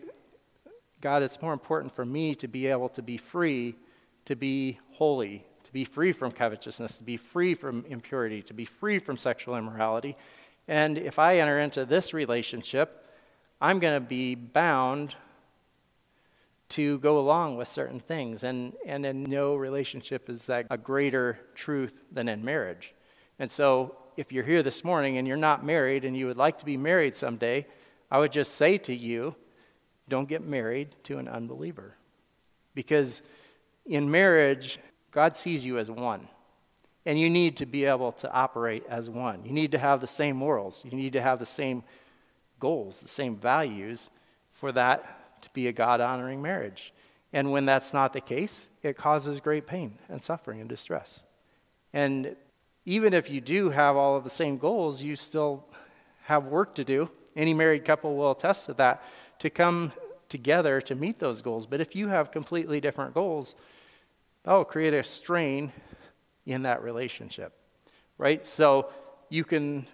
[1.00, 3.74] God, it's more important for me to be able to be free,
[4.24, 8.64] to be holy, to be free from covetousness, to be free from impurity, to be
[8.64, 10.16] free from sexual immorality.
[10.68, 13.06] And if I enter into this relationship,
[13.60, 15.16] I'm going to be bound
[16.70, 18.44] to go along with certain things.
[18.44, 22.94] And, and in no relationship is that a greater truth than in marriage.
[23.40, 26.58] And so if you're here this morning and you're not married and you would like
[26.58, 27.66] to be married someday,
[28.14, 29.34] I would just say to you,
[30.08, 31.96] don't get married to an unbeliever.
[32.72, 33.24] Because
[33.84, 34.78] in marriage,
[35.10, 36.28] God sees you as one.
[37.04, 39.44] And you need to be able to operate as one.
[39.44, 40.84] You need to have the same morals.
[40.88, 41.82] You need to have the same
[42.60, 44.10] goals, the same values
[44.52, 46.94] for that to be a God honoring marriage.
[47.32, 51.26] And when that's not the case, it causes great pain and suffering and distress.
[51.92, 52.36] And
[52.84, 55.66] even if you do have all of the same goals, you still
[56.26, 57.10] have work to do.
[57.36, 59.02] Any married couple will attest to that
[59.40, 59.92] to come
[60.28, 61.66] together to meet those goals.
[61.66, 63.54] But if you have completely different goals,
[64.44, 65.72] that will create a strain
[66.46, 67.52] in that relationship,
[68.18, 68.44] right?
[68.46, 68.90] So
[69.28, 69.86] you can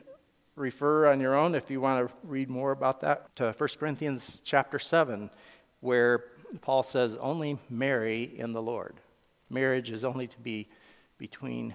[0.57, 4.41] refer on your own if you want to read more about that to 1 Corinthians
[4.45, 5.31] chapter 7,
[5.81, 6.25] where
[6.61, 8.97] Paul says, Only marry in the Lord.
[9.49, 10.69] Marriage is only to be
[11.19, 11.75] between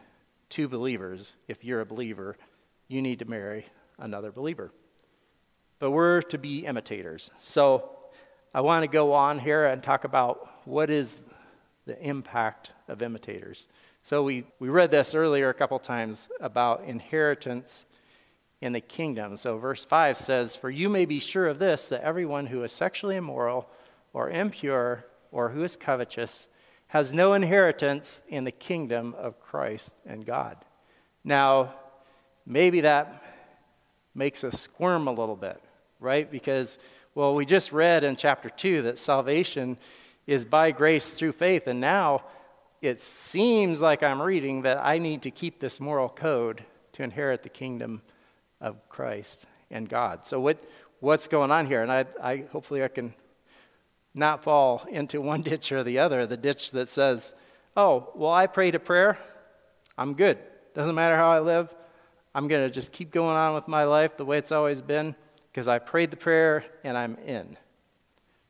[0.49, 1.37] two believers.
[1.47, 2.37] If you're a believer,
[2.87, 3.65] you need to marry
[3.97, 4.71] another believer.
[5.79, 7.31] But we're to be imitators.
[7.39, 7.89] So
[8.53, 11.21] I want to go on here and talk about what is
[11.85, 13.67] the impact of imitators.
[14.01, 17.85] So we, we read this earlier a couple times about inheritance
[18.61, 19.37] in the kingdom.
[19.37, 22.71] So verse 5 says, For you may be sure of this, that everyone who is
[22.71, 23.69] sexually immoral
[24.13, 26.47] or impure or who is covetous
[26.87, 30.57] has no inheritance in the kingdom of Christ and God.
[31.23, 31.73] Now,
[32.45, 33.21] maybe that
[34.13, 35.61] makes us squirm a little bit,
[35.99, 36.29] right?
[36.29, 36.79] Because,
[37.13, 39.77] well, we just read in chapter 2 that salvation
[40.27, 42.23] is by grace through faith, and now
[42.81, 47.43] it seems like I'm reading that I need to keep this moral code to inherit
[47.43, 48.01] the kingdom
[48.61, 50.25] of Christ and God.
[50.25, 50.63] So what
[50.99, 51.81] what's going on here?
[51.81, 53.13] And I, I hopefully I can
[54.13, 56.25] not fall into one ditch or the other.
[56.25, 57.35] The ditch that says,
[57.75, 59.17] "Oh, well, I prayed a prayer.
[59.97, 60.37] I'm good.
[60.73, 61.73] Doesn't matter how I live.
[62.33, 65.15] I'm going to just keep going on with my life the way it's always been
[65.55, 67.55] because I prayed the prayer and I'm in."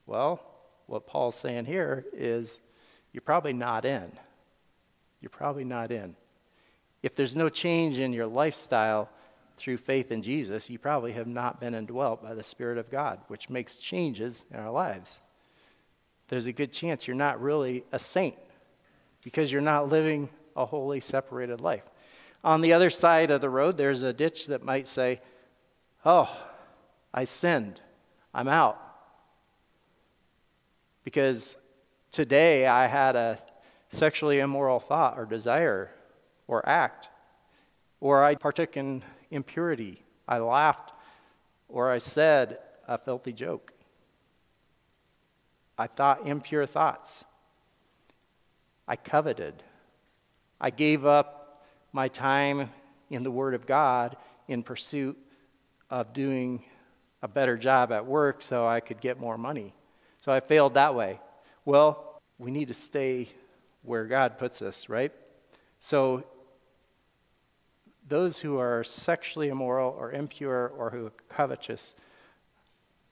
[0.08, 0.42] Well,
[0.88, 2.60] what Paul's saying here is
[3.12, 4.12] you're probably not in.
[5.22, 6.16] You're probably not in.
[7.04, 9.08] If there's no change in your lifestyle
[9.56, 13.20] through faith in Jesus, you probably have not been indwelt by the Spirit of God,
[13.28, 15.22] which makes changes in our lives.
[16.30, 18.36] There's a good chance you're not really a saint
[19.24, 21.84] because you're not living a holy, separated life.
[22.44, 25.22] On the other side of the road, there's a ditch that might say,
[26.04, 26.36] Oh,
[27.16, 27.80] I sinned.
[28.34, 28.78] I'm out.
[31.06, 31.56] Because
[32.12, 33.40] today I had a
[33.88, 35.92] sexually immoral thought or desire
[36.46, 37.10] or act,
[38.02, 39.02] or I partook in
[39.32, 40.92] impurity, I laughed,
[41.70, 43.72] or I said a filthy joke.
[45.78, 47.24] I thought impure thoughts.
[48.88, 49.64] I coveted.
[50.60, 52.70] I gave up my time
[53.10, 55.18] in the Word of God in pursuit
[55.90, 56.64] of doing
[57.22, 59.74] a better job at work so I could get more money.
[60.22, 61.20] So I failed that way.
[61.66, 63.28] Well, we need to stay
[63.84, 65.12] where God puts us, right?
[65.80, 66.24] So,
[68.08, 71.96] those who are sexually immoral or impure or who are covetous,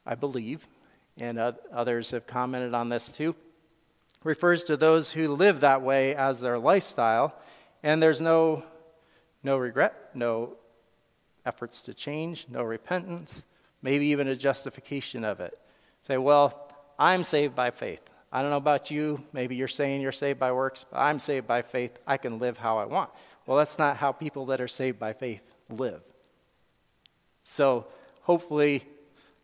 [0.06, 0.68] I believe,
[1.20, 3.36] and others have commented on this too,
[4.24, 7.36] refers to those who live that way as their lifestyle,
[7.82, 8.64] and there's no,
[9.44, 10.56] no regret, no
[11.46, 13.46] efforts to change, no repentance,
[13.84, 15.60] maybe even a justification of it.
[16.02, 18.02] Say, well, I'm saved by faith.
[18.32, 19.24] I don't know about you.
[19.32, 22.00] Maybe you're saying you're saved by works, but I'm saved by faith.
[22.08, 23.12] I can live how I want.
[23.46, 26.02] Well, that's not how people that are saved by faith live.
[27.44, 27.86] So
[28.22, 28.84] hopefully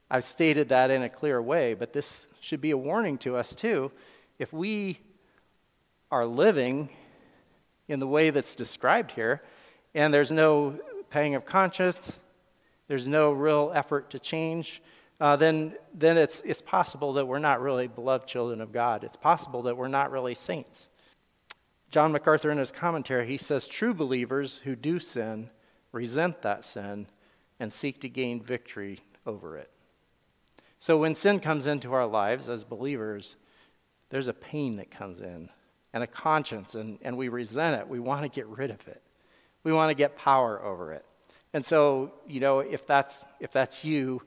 [0.10, 3.54] I've stated that in a clear way, but this should be a warning to us
[3.54, 3.92] too.
[4.40, 5.00] If we
[6.10, 6.90] are living
[7.88, 9.44] in the way that's described here,
[9.94, 10.80] and there's no
[11.10, 12.20] pang of conscience,
[12.90, 14.82] there's no real effort to change,
[15.22, 19.04] uh, then, then it's, it's possible that we're not really beloved children of God.
[19.04, 20.90] It's possible that we're not really saints.
[21.92, 25.50] John MacArthur, in his commentary, he says true believers who do sin
[25.92, 27.08] resent that sin
[27.60, 29.70] and seek to gain victory over it.
[30.78, 33.38] So when sin comes into our lives as believers,
[34.10, 35.50] there's a pain that comes in.
[35.94, 37.88] and a conscience, and, and we resent it.
[37.88, 39.02] We want to get rid of it.
[39.64, 41.06] We want to get power over it.
[41.54, 44.22] And so, you know, if that's, if that's you,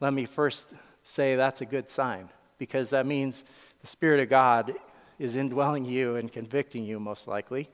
[0.00, 3.44] let me first say that's a good sign because that means
[3.80, 4.74] the Spirit of God
[5.18, 7.68] is indwelling you and convicting you, most likely.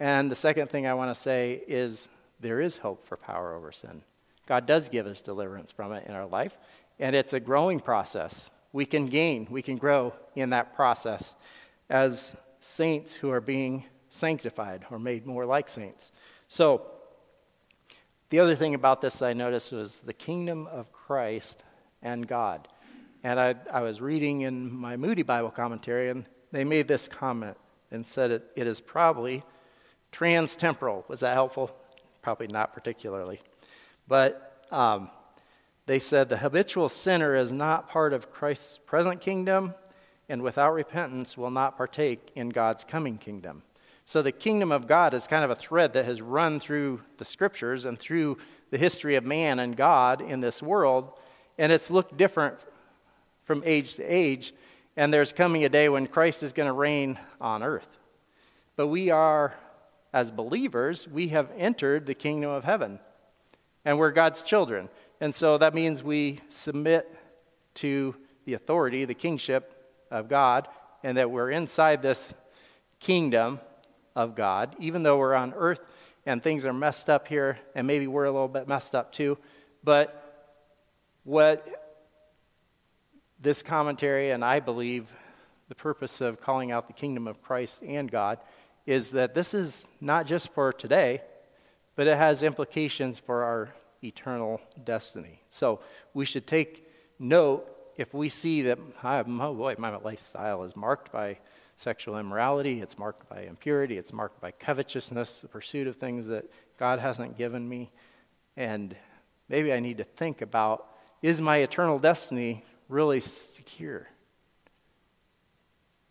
[0.00, 2.08] And the second thing I want to say is
[2.40, 4.02] there is hope for power over sin.
[4.46, 6.56] God does give us deliverance from it in our life,
[6.98, 8.50] and it's a growing process.
[8.72, 11.36] We can gain, we can grow in that process
[11.90, 16.12] as saints who are being sanctified or made more like saints.
[16.48, 16.86] So,
[18.30, 21.64] the other thing about this I noticed was the kingdom of Christ
[22.02, 22.68] and God.
[23.24, 27.56] And I, I was reading in my Moody Bible commentary, and they made this comment
[27.90, 29.42] and said it, it is probably
[30.12, 31.04] trans-temporal.
[31.08, 31.74] Was that helpful?
[32.22, 33.40] Probably not particularly.
[34.06, 35.10] But um,
[35.86, 39.74] they said the habitual sinner is not part of Christ's present kingdom,
[40.28, 43.62] and without repentance will not partake in God's coming kingdom.
[44.08, 47.26] So the kingdom of God is kind of a thread that has run through the
[47.26, 48.38] scriptures and through
[48.70, 51.12] the history of man and God in this world,
[51.58, 52.64] and it's looked different
[53.44, 54.54] from age to age.
[54.96, 57.98] And there's coming a day when Christ is going to reign on earth.
[58.76, 59.52] But we are,
[60.10, 63.00] as believers, we have entered the kingdom of heaven,
[63.84, 64.88] and we're God's children.
[65.20, 67.14] And so that means we submit
[67.74, 70.66] to the authority, the kingship of God,
[71.04, 72.32] and that we're inside this
[73.00, 73.60] kingdom
[74.18, 75.80] of God, even though we're on earth
[76.26, 79.38] and things are messed up here, and maybe we're a little bit messed up too.
[79.84, 80.50] But
[81.22, 81.68] what
[83.40, 85.12] this commentary, and I believe
[85.68, 88.38] the purpose of calling out the kingdom of Christ and God,
[88.86, 91.22] is that this is not just for today,
[91.94, 95.42] but it has implications for our eternal destiny.
[95.48, 95.80] So
[96.12, 96.90] we should take
[97.20, 101.38] note if we see that, oh boy, my lifestyle is marked by
[101.78, 106.44] sexual immorality, it's marked by impurity, it's marked by covetousness, the pursuit of things that
[106.76, 107.92] God hasn't given me.
[108.56, 108.96] And
[109.48, 110.86] maybe I need to think about
[111.22, 114.08] is my eternal destiny really secure?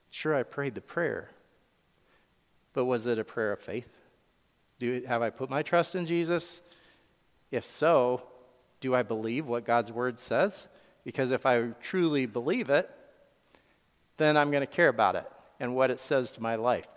[0.10, 1.32] Sure, I prayed the prayer,
[2.72, 3.90] but was it a prayer of faith?
[4.80, 6.62] Do, have I put my trust in Jesus?
[7.52, 8.24] If so,
[8.80, 10.70] do I believe what God's word says?
[11.04, 12.90] Because if I truly believe it,
[14.16, 15.30] then I'm going to care about it
[15.60, 16.88] and what it says to my life.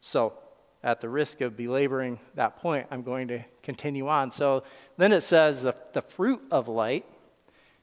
[0.00, 0.34] So,
[0.82, 4.30] at the risk of belaboring that point, I'm going to continue on.
[4.30, 4.64] So,
[4.96, 7.06] then it says the, the fruit of light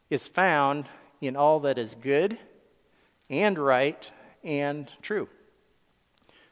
[0.09, 0.85] is found
[1.19, 2.37] in all that is good
[3.29, 4.11] and right
[4.43, 5.29] and true.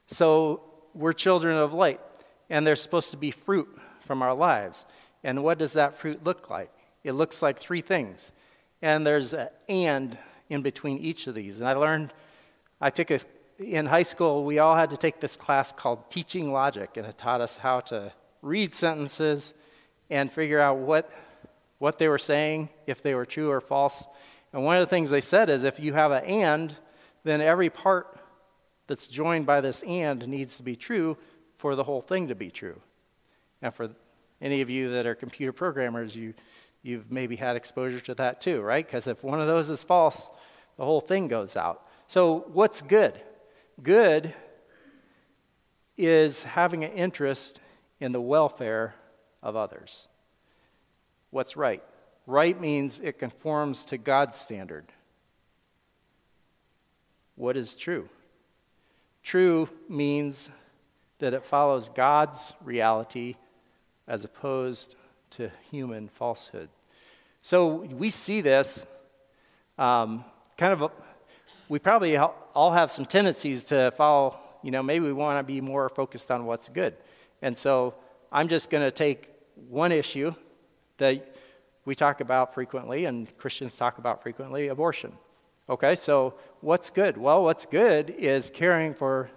[0.06, 0.64] So,
[0.96, 2.02] we're children of light,
[2.50, 3.70] and there's supposed to be fruit
[4.02, 4.86] from our lives.
[5.24, 6.72] And what does that fruit look like?
[7.04, 8.32] It looks like three things.
[8.82, 10.18] And there's an and
[10.50, 11.60] in between each of these.
[11.60, 12.14] And I learned,
[12.82, 13.20] I took a
[13.60, 17.18] in high school, we all had to take this class called Teaching Logic, and it
[17.18, 19.54] taught us how to read sentences
[20.10, 21.12] and figure out what,
[21.78, 24.08] what they were saying, if they were true or false.
[24.54, 26.76] And one of the things they said is if you have an and,
[27.24, 28.18] then every part
[28.88, 31.18] that's joined by this and needs to be true
[31.58, 32.82] for the whole thing to be true.
[33.62, 33.90] And for
[34.42, 36.34] any of you that are computer programmers, you,
[36.82, 38.86] you've maybe had exposure to that too, right?
[38.86, 40.32] Because if one of those is false,
[40.78, 41.86] the whole thing goes out.
[42.08, 43.22] So, what's good?
[43.84, 44.34] Good
[45.98, 47.62] is having an interest
[48.00, 48.96] in the welfare
[49.42, 50.08] of others.
[51.30, 51.84] What's right?
[52.26, 54.92] Right means it conforms to God's standard.
[57.36, 58.10] What is true?
[59.24, 60.50] True means
[61.20, 63.36] that it follows God's reality
[64.08, 64.96] as opposed
[65.32, 66.70] to human falsehood.
[67.42, 68.86] So we see this
[69.78, 70.26] um,
[70.58, 70.92] kind of
[71.70, 72.18] we probably
[72.60, 76.30] all have some tendencies to follow, you know, maybe we want to be more focused
[76.30, 76.94] on what's good.
[77.42, 77.96] And so
[78.34, 79.32] I'm just going to take
[79.70, 80.36] one issue
[80.98, 81.36] that
[81.86, 85.14] we talk about frequently and Christians talk about frequently abortion.
[85.70, 87.16] Okay, so what's good?
[87.16, 89.32] Well, what's good is caring for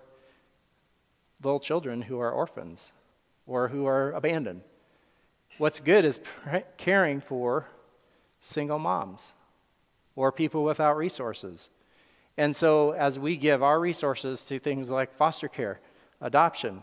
[1.45, 2.91] little children who are orphans
[3.47, 4.63] or who are abandoned.
[5.59, 6.19] What's good is
[6.77, 7.69] caring for
[8.41, 9.33] single moms
[10.17, 11.71] or people without resources
[12.39, 15.81] and so, as we give our resources to things like foster care,
[16.21, 16.83] adoption,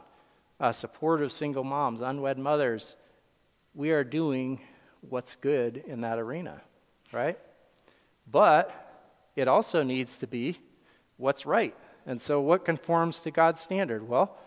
[0.60, 2.98] uh, support of single moms, unwed mothers,
[3.74, 4.62] we are doing
[5.02, 6.62] what's good in that arena,
[7.12, 7.40] right?
[8.30, 8.76] But
[9.36, 10.60] it also needs to be
[11.18, 11.76] what's right.
[12.06, 14.08] And so, what conforms to God's standard?
[14.08, 14.38] Well,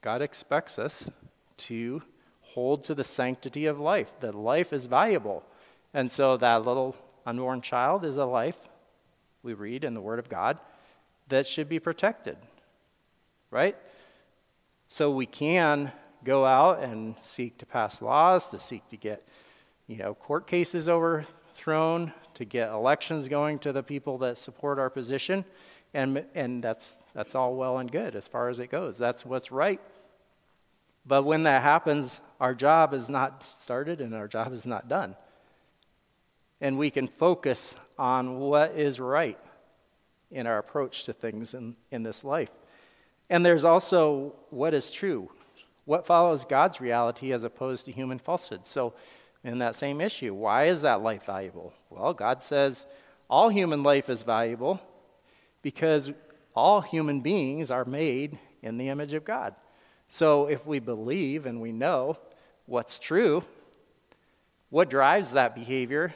[0.00, 1.10] God expects us
[1.58, 2.02] to
[2.40, 5.44] hold to the sanctity of life, that life is valuable.
[5.92, 6.96] And so, that little
[7.26, 8.70] unborn child is a life
[9.46, 10.60] we read in the Word of God.
[11.28, 12.36] that should be protected,
[13.50, 13.76] right?
[14.88, 15.90] So we can
[16.22, 19.26] go out and seek to pass laws, to seek to get,
[19.86, 24.90] you know, court cases overthrown, to get elections going to the people that support our
[24.90, 25.44] position,
[25.94, 28.98] and, and that's, that's all well and good as far as it goes.
[28.98, 29.80] That's what's right.
[31.06, 35.16] But when that happens, our job is not started and our job is not done.
[36.60, 39.38] And we can focus on what is right
[40.30, 42.50] in our approach to things in, in this life.
[43.28, 45.30] And there's also what is true,
[45.84, 48.66] what follows God's reality as opposed to human falsehood.
[48.66, 48.94] So,
[49.44, 51.72] in that same issue, why is that life valuable?
[51.88, 52.88] Well, God says
[53.30, 54.80] all human life is valuable
[55.62, 56.10] because
[56.54, 59.54] all human beings are made in the image of God.
[60.08, 62.18] So, if we believe and we know
[62.66, 63.44] what's true,
[64.70, 66.14] what drives that behavior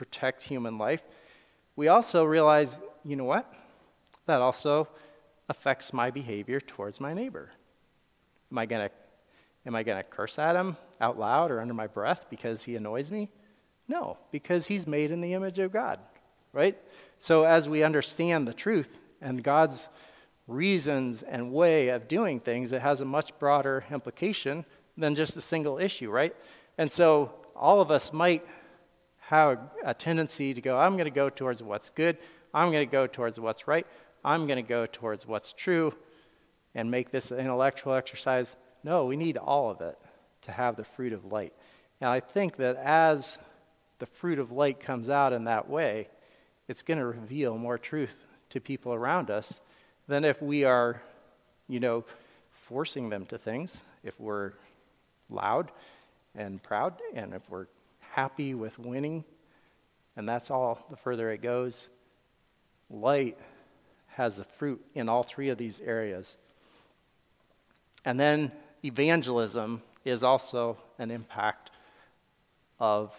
[0.00, 1.02] protect human life?
[1.76, 3.52] We also realize, you know what?
[4.24, 4.88] That also
[5.50, 7.50] affects my behavior towards my neighbor.
[8.50, 8.94] Am I going to
[9.66, 12.76] am I going to curse at him out loud or under my breath because he
[12.76, 13.28] annoys me?
[13.88, 16.00] No, because he's made in the image of God,
[16.54, 16.78] right?
[17.18, 19.90] So as we understand the truth and God's
[20.46, 24.64] reasons and way of doing things, it has a much broader implication
[24.96, 26.34] than just a single issue, right?
[26.78, 28.46] And so all of us might
[29.30, 32.18] have a tendency to go, I'm going to go towards what's good,
[32.52, 33.86] I'm going to go towards what's right,
[34.24, 35.94] I'm going to go towards what's true
[36.74, 38.56] and make this an intellectual exercise.
[38.82, 39.96] No, we need all of it
[40.42, 41.52] to have the fruit of light.
[42.00, 43.38] And I think that as
[44.00, 46.08] the fruit of light comes out in that way,
[46.66, 49.60] it's going to reveal more truth to people around us
[50.08, 51.02] than if we are,
[51.68, 52.04] you know,
[52.50, 54.54] forcing them to things, if we're
[55.28, 55.70] loud
[56.34, 57.66] and proud, and if we're
[58.10, 59.24] happy with winning,
[60.16, 61.88] and that's all the further it goes.
[62.88, 63.38] Light
[64.08, 66.36] has the fruit in all three of these areas.
[68.04, 68.52] And then
[68.84, 71.70] evangelism is also an impact
[72.78, 73.14] of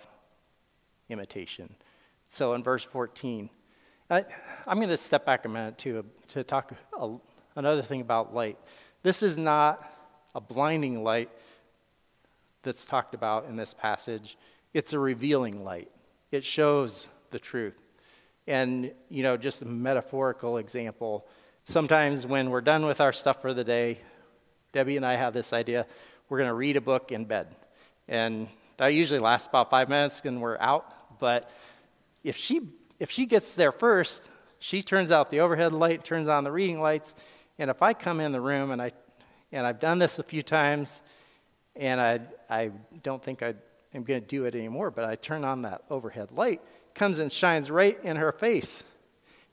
[1.09, 1.73] imitation.
[2.29, 3.49] So in verse 14,
[4.09, 4.25] I,
[4.67, 7.09] am going to step back a minute to, to talk a,
[7.55, 8.57] another thing about light.
[9.03, 9.89] This is not
[10.35, 11.29] a blinding light
[12.63, 14.37] that's talked about in this passage,
[14.73, 15.91] it's a revealing light.
[16.31, 17.77] It shows the truth.
[18.47, 21.27] And, you know, just a metaphorical example
[21.63, 23.99] sometimes when we're done with our stuff for the day,
[24.73, 25.85] Debbie and I have this idea
[26.29, 27.47] we're going to read a book in bed.
[28.07, 28.47] And
[28.77, 31.19] that usually lasts about five minutes and we're out.
[31.19, 31.51] But
[32.23, 32.61] if she,
[32.99, 36.79] if she gets there first, she turns out the overhead light, turns on the reading
[36.79, 37.15] lights.
[37.59, 38.91] And if I come in the room and, I,
[39.51, 41.03] and I've done this a few times
[41.75, 42.71] and I, I
[43.03, 43.55] don't think I
[43.93, 46.61] am going to do it anymore, but I turn on that overhead light,
[46.93, 48.83] comes and shines right in her face.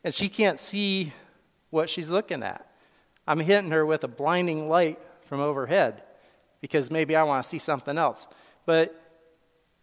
[0.05, 1.13] And she can't see
[1.71, 2.67] what she's looking at.
[3.27, 6.03] I'm hitting her with a blinding light from overhead
[6.61, 8.27] because maybe I want to see something else.
[8.65, 8.95] But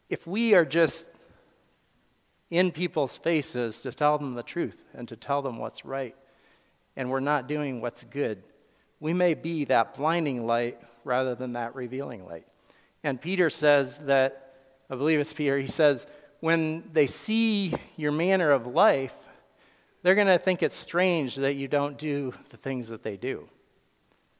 [0.09, 1.07] if we are just
[2.49, 6.15] in people's faces to tell them the truth and to tell them what's right,
[6.95, 8.41] and we're not doing what's good,
[8.99, 12.47] we may be that blinding light rather than that revealing light.
[13.03, 14.44] And Peter says that,
[14.89, 16.07] I believe it's Peter, he says,
[16.39, 19.15] when they see your manner of life,
[20.03, 23.47] they're going to think it's strange that you don't do the things that they do.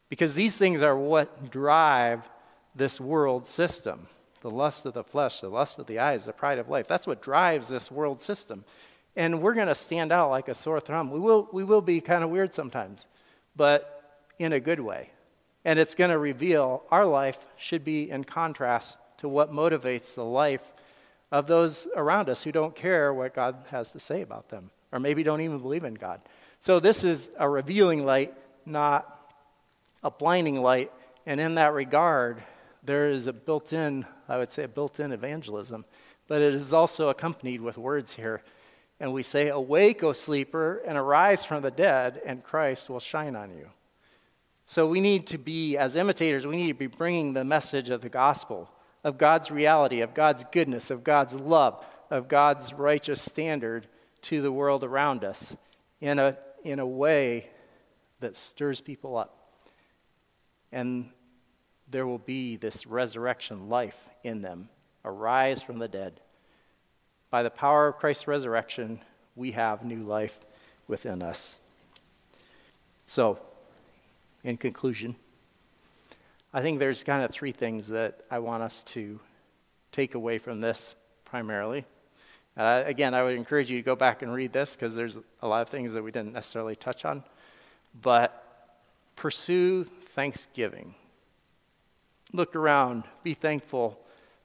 [0.10, 2.30] Because these things are what drive
[2.76, 4.08] this world system
[4.42, 6.88] the lust of the flesh, the lust of the eyes, the pride of life.
[6.88, 8.64] That's what drives this world system.
[9.16, 11.10] And we're going to stand out like a sore thumb.
[11.10, 13.08] We will, we will be kind of weird sometimes,
[13.56, 15.10] but in a good way.
[15.64, 20.24] And it's going to reveal our life should be in contrast to what motivates the
[20.24, 20.74] life
[21.32, 25.00] of those around us who don't care what God has to say about them, or
[25.00, 26.22] maybe don't even believe in God.
[26.60, 28.36] So, this is a revealing light,
[28.68, 29.34] not
[30.04, 30.92] a blinding light.
[31.26, 32.44] And in that regard,
[32.84, 35.86] there is a built in, I would say, a built in evangelism,
[36.28, 38.44] but it is also accompanied with words here.
[39.00, 43.36] And we say, Awake, O sleeper, and arise from the dead, and Christ will shine
[43.36, 43.72] on you.
[44.68, 48.02] So we need to be, as imitators, we need to be bringing the message of
[48.02, 48.70] the gospel,
[49.06, 53.88] of God's reality, of God's goodness, of God's love, of God's righteous standard
[54.24, 55.56] to the world around us
[56.02, 57.50] in a, in a way
[58.20, 59.36] that stirs people up
[60.72, 61.10] and
[61.88, 64.68] there will be this resurrection life in them,
[65.06, 66.20] arise from the dead.
[67.30, 69.00] By the power of Christ's resurrection,
[69.36, 70.40] we have new life
[70.88, 71.60] within us.
[73.06, 73.40] So,
[74.44, 75.16] in conclusion,
[76.56, 79.20] I think there's kind of three things that I want us to
[79.92, 80.96] take away from this
[81.26, 81.84] primarily.
[82.56, 85.48] Uh, again, I would encourage you to go back and read this because there's a
[85.50, 87.26] lot of things that we didn't necessarily touch on.
[88.02, 88.72] But
[89.18, 90.96] pursue thanksgiving.
[92.32, 94.00] Look around, be thankful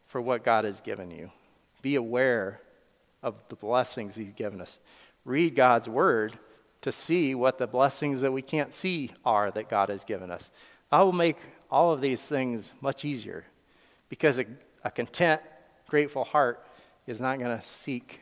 [0.06, 1.30] for what God has given you.
[1.80, 2.61] Be aware
[3.22, 4.80] of the blessings He's given us.
[5.24, 6.32] Read God's Word
[6.80, 10.50] to see what the blessings that we can't see are that God has given us.
[10.90, 11.36] I will make
[11.71, 13.45] all of these things much easier
[14.09, 14.47] because a,
[14.85, 15.41] a content,
[15.89, 16.66] grateful heart
[17.07, 18.21] is not going to seek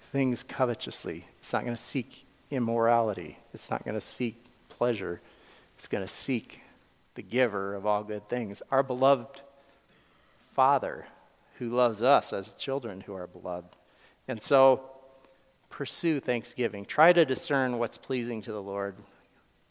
[0.00, 1.26] things covetously.
[1.38, 3.38] It's not going to seek immorality.
[3.52, 5.20] It's not going to seek pleasure.
[5.76, 6.62] It's going to seek
[7.14, 9.40] the giver of all good things, our beloved
[10.52, 11.06] Father
[11.58, 13.76] who loves us as children who are beloved.
[14.28, 14.82] And so,
[15.70, 16.84] pursue thanksgiving.
[16.84, 18.96] Try to discern what's pleasing to the Lord.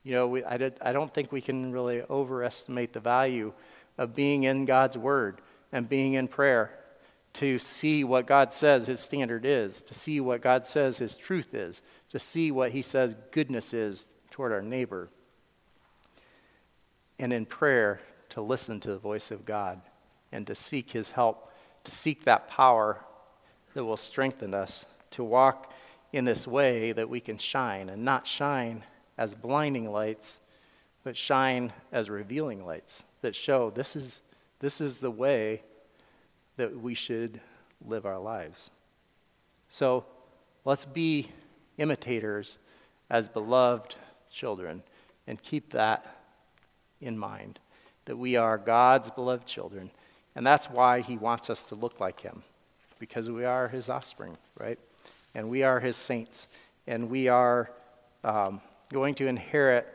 [0.08, 3.52] You know, we, I, did, I don't think we can really overestimate the value
[3.98, 5.42] of being in God's Word
[5.74, 6.72] and being in prayer
[7.34, 11.54] to see what God says His standard is, to see what God says His truth
[11.54, 11.82] is,
[12.12, 15.10] to see what He says goodness is toward our neighbor.
[17.20, 18.00] And in prayer,
[18.30, 19.82] to listen to the voice of God
[20.32, 21.52] and to seek His help,
[21.84, 23.04] to seek that power
[23.74, 25.74] that will strengthen us to walk
[26.14, 28.86] in this way that we can shine and not shine
[29.18, 30.40] as blinding lights,
[31.04, 34.22] but shine as revealing lights that show this is,
[34.60, 35.64] this is the way
[36.58, 37.40] that we should
[37.86, 38.72] live our lives.
[39.70, 40.06] So
[40.66, 41.30] let's be
[41.78, 42.60] imitators
[43.10, 43.96] as beloved
[44.32, 44.84] children
[45.28, 46.18] and keep that
[47.00, 47.60] in mind
[48.06, 49.92] that we are God's beloved children.
[50.36, 52.44] And that's why he wants us to look like him,
[53.00, 54.80] because we are his offspring, right?
[55.36, 56.48] And we are his saints.
[56.88, 57.70] And we are
[58.24, 58.62] um,
[58.92, 59.88] going to inherit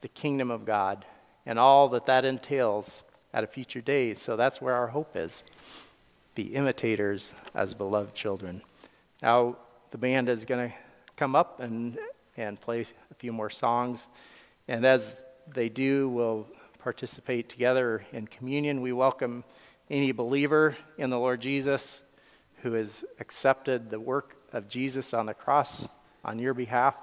[0.00, 1.04] the kingdom of God
[1.46, 4.14] and all that that entails at a future day.
[4.14, 5.44] So that's where our hope is
[6.34, 8.62] be imitators as beloved children.
[9.22, 9.56] Now,
[9.90, 10.76] the band is going to
[11.16, 11.98] come up and,
[12.36, 14.08] and play a few more songs.
[14.68, 15.22] And as
[15.52, 16.46] they do, we'll
[16.78, 18.82] participate together in communion.
[18.82, 19.42] We welcome
[19.90, 22.04] any believer in the Lord Jesus
[22.62, 25.88] who has accepted the work of Jesus on the cross
[26.24, 26.96] on your behalf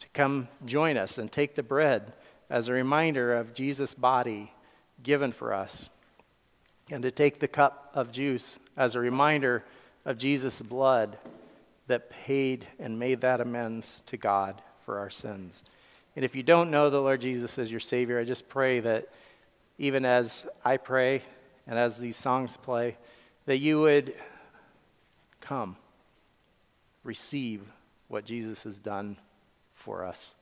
[0.00, 2.12] to come join us and take the bread
[2.48, 4.52] as a reminder of Jesus' body
[5.02, 5.88] given for us
[6.90, 9.64] and to take the cup of juice as a reminder
[10.04, 11.16] of Jesus' blood
[11.86, 15.62] that paid and made that amends to God for our sins.
[16.16, 19.08] And if you don't know the Lord Jesus as your Savior, I just pray that
[19.78, 21.22] even as I pray
[21.66, 22.96] and as these songs play,
[23.46, 24.14] that you would
[25.40, 25.76] come,
[27.04, 27.62] receive
[28.08, 29.16] what Jesus has done
[29.80, 30.36] for us,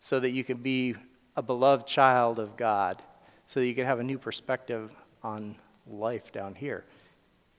[0.00, 0.94] so that you can be
[1.36, 3.00] a beloved child of God,
[3.46, 4.90] so that you can have a new perspective
[5.22, 6.84] on life down here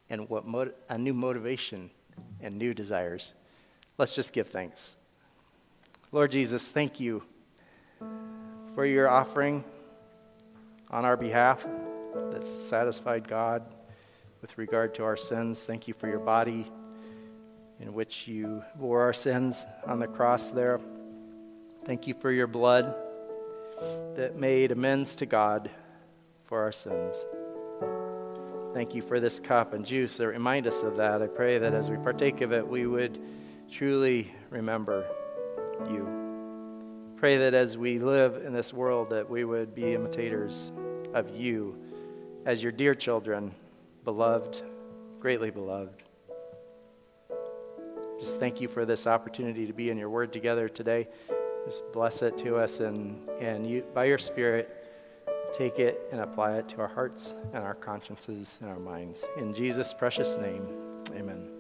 [0.09, 0.43] and what
[0.89, 1.89] a new motivation
[2.41, 3.35] and new desires.
[3.97, 4.97] Let's just give thanks.
[6.11, 7.23] Lord Jesus, thank you
[8.73, 9.63] for your offering
[10.89, 11.67] on our behalf
[12.31, 13.63] that satisfied God
[14.41, 15.65] with regard to our sins.
[15.65, 16.65] Thank you for your body
[17.79, 20.79] in which you bore our sins on the cross there.
[21.89, 22.93] Thank you for your blood
[24.15, 25.71] that made amends to God
[26.45, 27.25] for our sins.
[28.75, 31.23] Thank you for this cup and juice that remind us of that.
[31.23, 33.19] I pray that as we partake of it, we would
[33.71, 35.03] truly remember
[35.89, 37.15] you.
[37.17, 40.71] Pray that as we live in this world, that we would be imitators
[41.15, 41.75] of you
[42.45, 43.51] as your dear children,
[44.03, 44.61] beloved,
[45.19, 46.03] greatly beloved.
[48.19, 51.07] Just thank you for this opportunity to be in your word together today.
[51.65, 54.75] Just bless it to us and, and you, by your Spirit,
[55.51, 59.27] take it and apply it to our hearts and our consciences and our minds.
[59.37, 60.67] In Jesus' precious name,
[61.11, 61.58] amen.